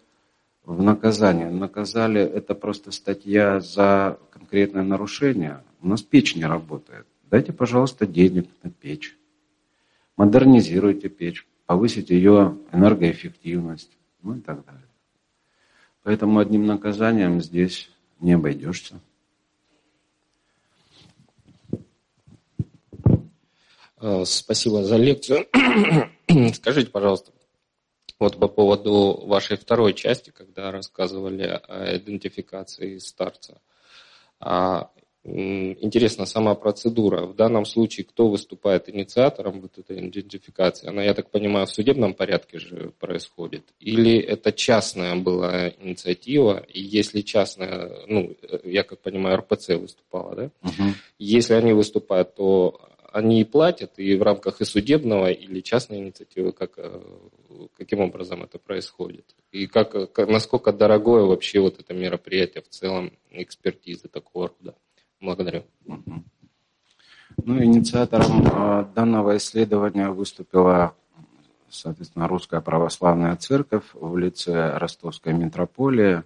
[0.65, 1.45] в наказании.
[1.45, 5.63] Наказали, это просто статья за конкретное нарушение.
[5.82, 7.07] У нас печь не работает.
[7.29, 9.17] Дайте, пожалуйста, денег на печь.
[10.17, 13.91] Модернизируйте печь повысить ее энергоэффективность,
[14.24, 14.89] ну и так далее.
[16.03, 18.99] Поэтому одним наказанием здесь не обойдешься.
[23.95, 25.47] А, спасибо за лекцию.
[26.55, 27.32] Скажите, пожалуйста,
[28.19, 33.61] вот по поводу вашей второй части, когда рассказывали о идентификации старца.
[35.24, 37.28] Интересна сама процедура.
[37.28, 40.89] В данном случае кто выступает инициатором вот этой идентификации?
[40.89, 43.63] Она, я так понимаю, в судебном порядке же происходит?
[43.80, 46.65] Или это частная была инициатива?
[46.67, 50.51] И если частная, ну, я как понимаю, РПЦ выступала, да?
[50.63, 50.89] Угу.
[51.19, 56.51] Если они выступают, то они и платят, и в рамках и судебного, или частной инициативы,
[56.51, 57.01] как, э,
[57.78, 59.36] каким образом это происходит?
[59.51, 64.76] И как, насколько дорогое вообще вот это мероприятие в целом, экспертизы такого рода?
[65.22, 65.63] Благодарю.
[65.86, 70.95] Ну, инициатором а, данного исследования выступила,
[71.69, 76.24] соответственно, Русская Православная Церковь в лице Ростовской митрополии.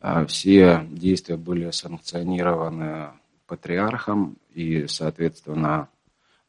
[0.00, 3.08] А, все действия были санкционированы
[3.48, 5.88] патриархом и, соответственно,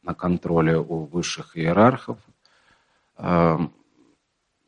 [0.02, 2.18] на контроле у высших иерархов.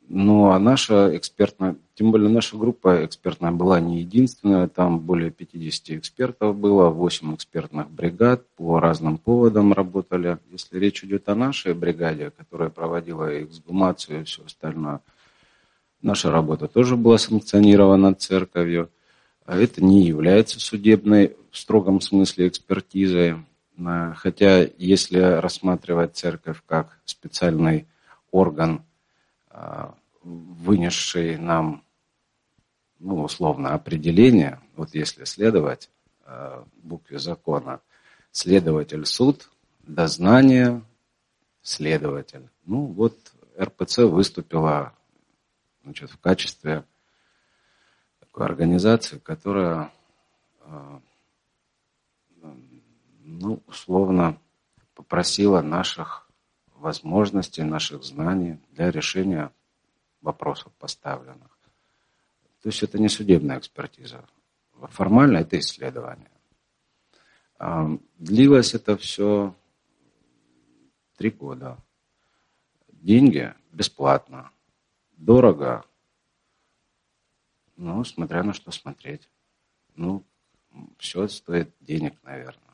[0.07, 5.97] Ну, а наша экспертная, тем более наша группа экспертная была не единственная, там более 50
[5.97, 10.37] экспертов было, 8 экспертных бригад по разным поводам работали.
[10.51, 15.01] Если речь идет о нашей бригаде, которая проводила эксгумацию и все остальное,
[16.03, 18.91] наша работа тоже была санкционирована церковью.
[19.45, 23.37] А это не является судебной в строгом смысле экспертизой.
[24.15, 27.87] Хотя если рассматривать церковь как специальный
[28.31, 28.83] орган,
[30.21, 31.83] вынесший нам,
[32.99, 35.89] ну, условно, определение, вот если следовать
[36.83, 37.81] букве закона,
[38.31, 39.49] следователь суд,
[39.83, 40.81] дознание,
[41.61, 42.49] следователь.
[42.65, 43.17] Ну, вот
[43.59, 44.93] РПЦ выступила
[45.83, 46.83] значит, в качестве
[48.19, 49.91] такой организации, которая,
[50.61, 50.99] э,
[53.23, 54.37] ну, условно,
[54.93, 56.24] попросила наших
[56.85, 59.51] возможностей, наших знаний для решения
[60.21, 61.57] вопросов поставленных.
[62.61, 64.23] То есть это не судебная экспертиза.
[64.89, 66.29] Формально это исследование.
[68.19, 69.55] Длилось это все
[71.17, 71.77] три года.
[72.91, 74.51] Деньги бесплатно.
[75.17, 75.83] Дорого.
[77.77, 79.27] Ну, смотря на что смотреть.
[79.95, 80.23] Ну,
[80.97, 82.64] все стоит денег, наверное.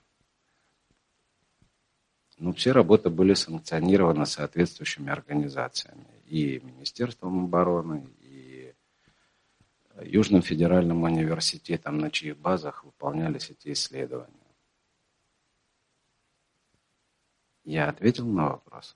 [2.42, 6.08] Но все работы были санкционированы соответствующими организациями.
[6.26, 8.74] И Министерством обороны, и
[10.02, 14.34] Южным федеральным университетом, на чьих базах выполнялись эти исследования.
[17.64, 18.96] Я ответил на вопрос.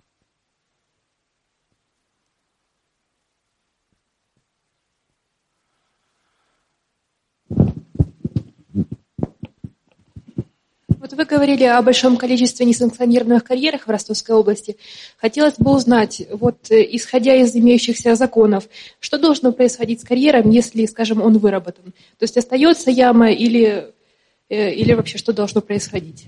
[11.05, 14.75] Вот вы говорили о большом количестве несанкционированных карьерах в Ростовской области.
[15.17, 18.67] Хотелось бы узнать, вот э, исходя из имеющихся законов,
[18.99, 21.93] что должно происходить с карьером, если, скажем, он выработан?
[22.17, 23.93] То есть остается яма или,
[24.49, 26.25] э, или вообще что должно происходить?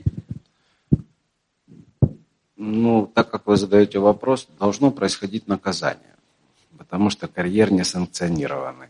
[2.55, 6.13] Ну, так как вы задаете вопрос, должно происходить наказание,
[6.77, 8.89] потому что карьер не санкционированный.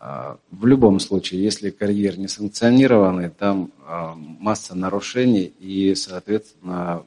[0.00, 7.04] А, в любом случае, если карьер не санкционированный, там а, масса нарушений и, соответственно,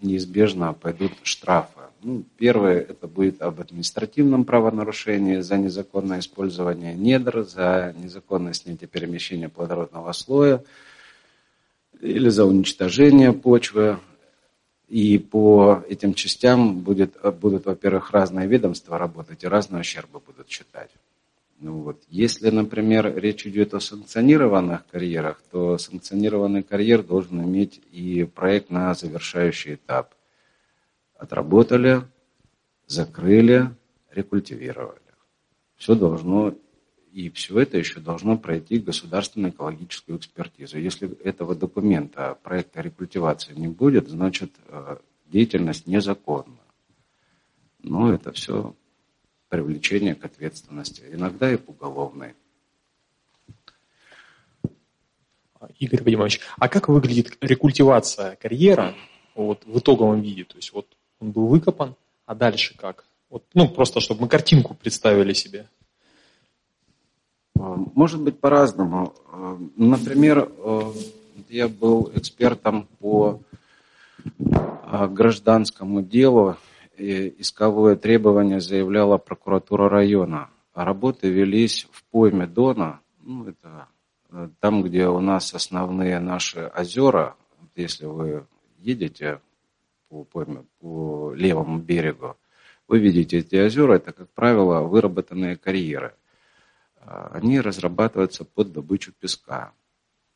[0.00, 1.80] неизбежно пойдут штрафы.
[2.02, 9.48] Ну, первое, это будет об административном правонарушении за незаконное использование недр, за незаконное снятие перемещения
[9.48, 10.64] плодородного слоя
[12.00, 13.98] или за уничтожение почвы,
[14.88, 20.90] и по этим частям будет, будут, во-первых, разные ведомства работать и разные ущербы будут считать.
[21.62, 22.02] Ну вот.
[22.08, 28.92] Если, например, речь идет о санкционированных карьерах, то санкционированный карьер должен иметь и проект на
[28.94, 30.12] завершающий этап.
[31.14, 32.02] Отработали,
[32.88, 33.70] закрыли,
[34.10, 34.98] рекультивировали.
[35.76, 36.52] Все должно
[37.12, 40.80] и все это еще должно пройти государственную экологическую экспертизу.
[40.80, 44.96] Если этого документа, проекта рекультивации не будет, значит э,
[45.26, 46.58] деятельность незаконна.
[47.84, 48.74] Но это все
[49.52, 52.34] привлечение к ответственности, иногда и к уголовной.
[55.78, 58.94] Игорь Вадимович, а как выглядит рекультивация карьера
[59.34, 60.44] вот, в итоговом виде?
[60.44, 60.86] То есть вот
[61.20, 63.04] он был выкопан, а дальше как?
[63.28, 65.68] Вот, ну, просто чтобы мы картинку представили себе.
[67.54, 69.14] Э, может быть по-разному.
[69.30, 70.92] Э, например, э,
[71.50, 73.42] я был экспертом по
[74.38, 76.56] гражданскому делу,
[76.96, 80.50] исковое требование заявляла прокуратура района.
[80.74, 83.88] А работы велись в пойме Дона, ну, это
[84.60, 87.36] там, где у нас основные наши озера,
[87.74, 88.46] если вы
[88.78, 89.40] едете
[90.08, 92.36] по пойме, по левому берегу,
[92.88, 96.14] вы видите эти озера, это, как правило, выработанные карьеры–
[97.04, 99.72] а, они разрабатываются под добычу песка.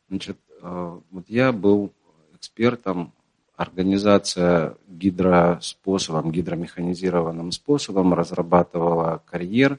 [0.09, 1.93] Значит, а, вот я был
[2.35, 3.13] экспертом,
[3.57, 9.79] организация гидроспособом, гидромеханизированным способом разрабатывала карьер,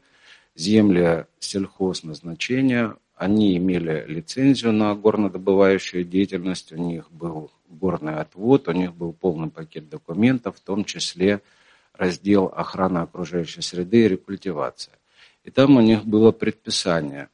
[0.56, 8.94] земли сельхозназначения, они имели лицензию на горнодобывающую деятельность, у них был горный отвод, у них
[8.94, 11.41] был полный пакет документов, в том числе
[11.94, 14.94] раздел охраны окружающей среды и рекультивация.
[15.44, 17.30] И там у них было предписание.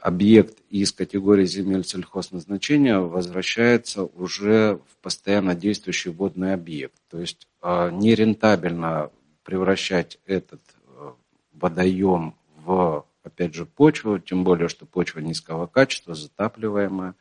[0.00, 6.94] Объект из категории земель сельхозназначения возвращается уже в постоянно действующий водный объект.
[7.10, 9.10] То есть а, нерентабельно
[9.42, 11.12] превращать этот э,
[11.52, 12.34] водоем
[12.64, 17.14] в, опять же, почву, тем более, что почва низкого качества, затапливаемая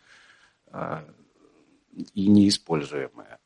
[0.67, 1.03] а,
[2.13, 3.39] и неиспользуемая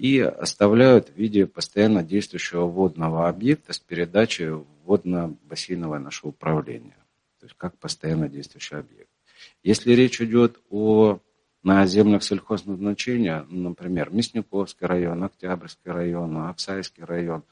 [0.00, 6.96] и оставляют в виде постоянно действующего водного объекта с передачей водно-бассейновое наше управление.
[7.40, 9.10] То есть как постоянно действующий объект.
[9.62, 11.18] Если речь идет о
[11.62, 17.42] на землях сельхозназначения, например, Мясниковский район, Октябрьский район, Оксайский район,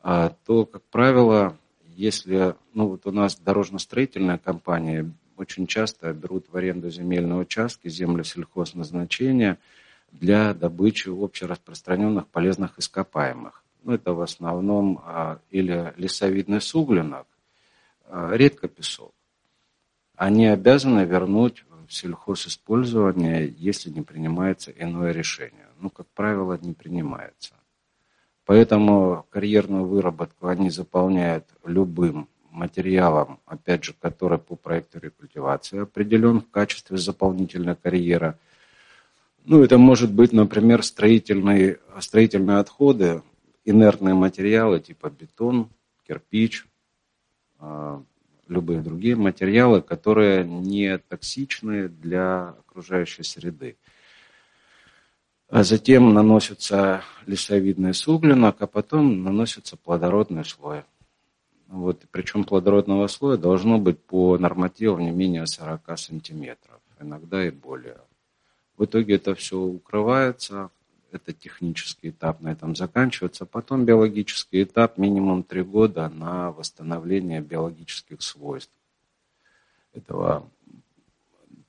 [0.00, 1.56] а, то, как правило,
[1.94, 8.22] если, ну вот у нас дорожно-строительная компания очень часто берут в аренду земельные участки, земли
[8.22, 9.58] сельхозназначения–
[10.12, 13.62] для добычи общераспространенных полезных ископаемых.
[13.84, 17.26] ну это в основном а, или лесовидный суглинок,
[18.10, 19.14] редко песок,
[20.16, 25.68] они обязаны вернуть в сельхозиспользование, если не принимается иное решение.
[25.78, 27.54] Ну, как правило, не принимается.
[28.44, 36.50] Поэтому карьерную выработку они заполняют любым материалом, опять же, который по проекту рекультивации определен в
[36.50, 38.38] качестве заполнительной карьера.
[39.44, 43.22] Ну, это может быть, например, строительные, строительные отходы,
[43.64, 45.68] инертные материалы типа бетон,
[46.06, 46.66] кирпич,
[48.48, 53.76] любые другие материалы, которые не токсичны для окружающей среды.
[55.48, 60.84] А затем наносится лесовидный суглинок, а потом наносится плодородный слой.
[61.68, 67.98] Вот, причем плодородного слоя должно быть по нормативам не менее 40 сантиметров, иногда и более.
[68.76, 70.70] В итоге это все укрывается,
[71.12, 73.46] это технический этап на этом заканчивается.
[73.46, 78.72] Потом биологический этап минимум три года на восстановление биологических свойств
[79.92, 80.48] этого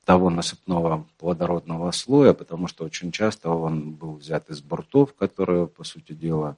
[0.06, 5.84] того насыпного плодородного слоя, потому что очень часто он был взят из бортов, которые, по
[5.84, 6.58] сути дела,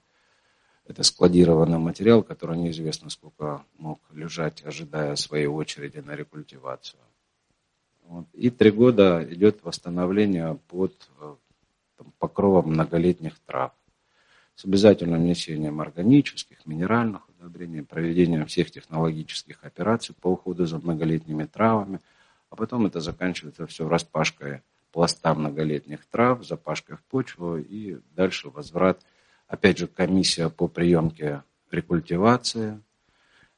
[0.87, 7.01] это складированный материал, который неизвестно сколько мог лежать, ожидая своей очереди на рекультивацию.
[8.05, 8.25] Вот.
[8.33, 10.93] И три года идет восстановление под
[12.19, 13.71] покровом многолетних трав
[14.55, 21.99] с обязательным внесением органических, минеральных удобрений, проведением всех технологических операций по уходу за многолетними травами,
[22.49, 24.61] а потом это заканчивается все распашкой
[24.91, 29.01] пласта многолетних трав, запашкой в почву и дальше возврат
[29.51, 32.81] Опять же, комиссия по приемке рекультивации.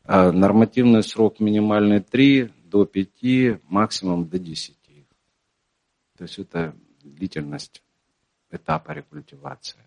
[0.04, 4.76] А нормативный срок минимальный 3 до 5, максимум до 10.
[6.18, 7.83] То есть это длительность
[8.56, 9.80] этапа рекультивации.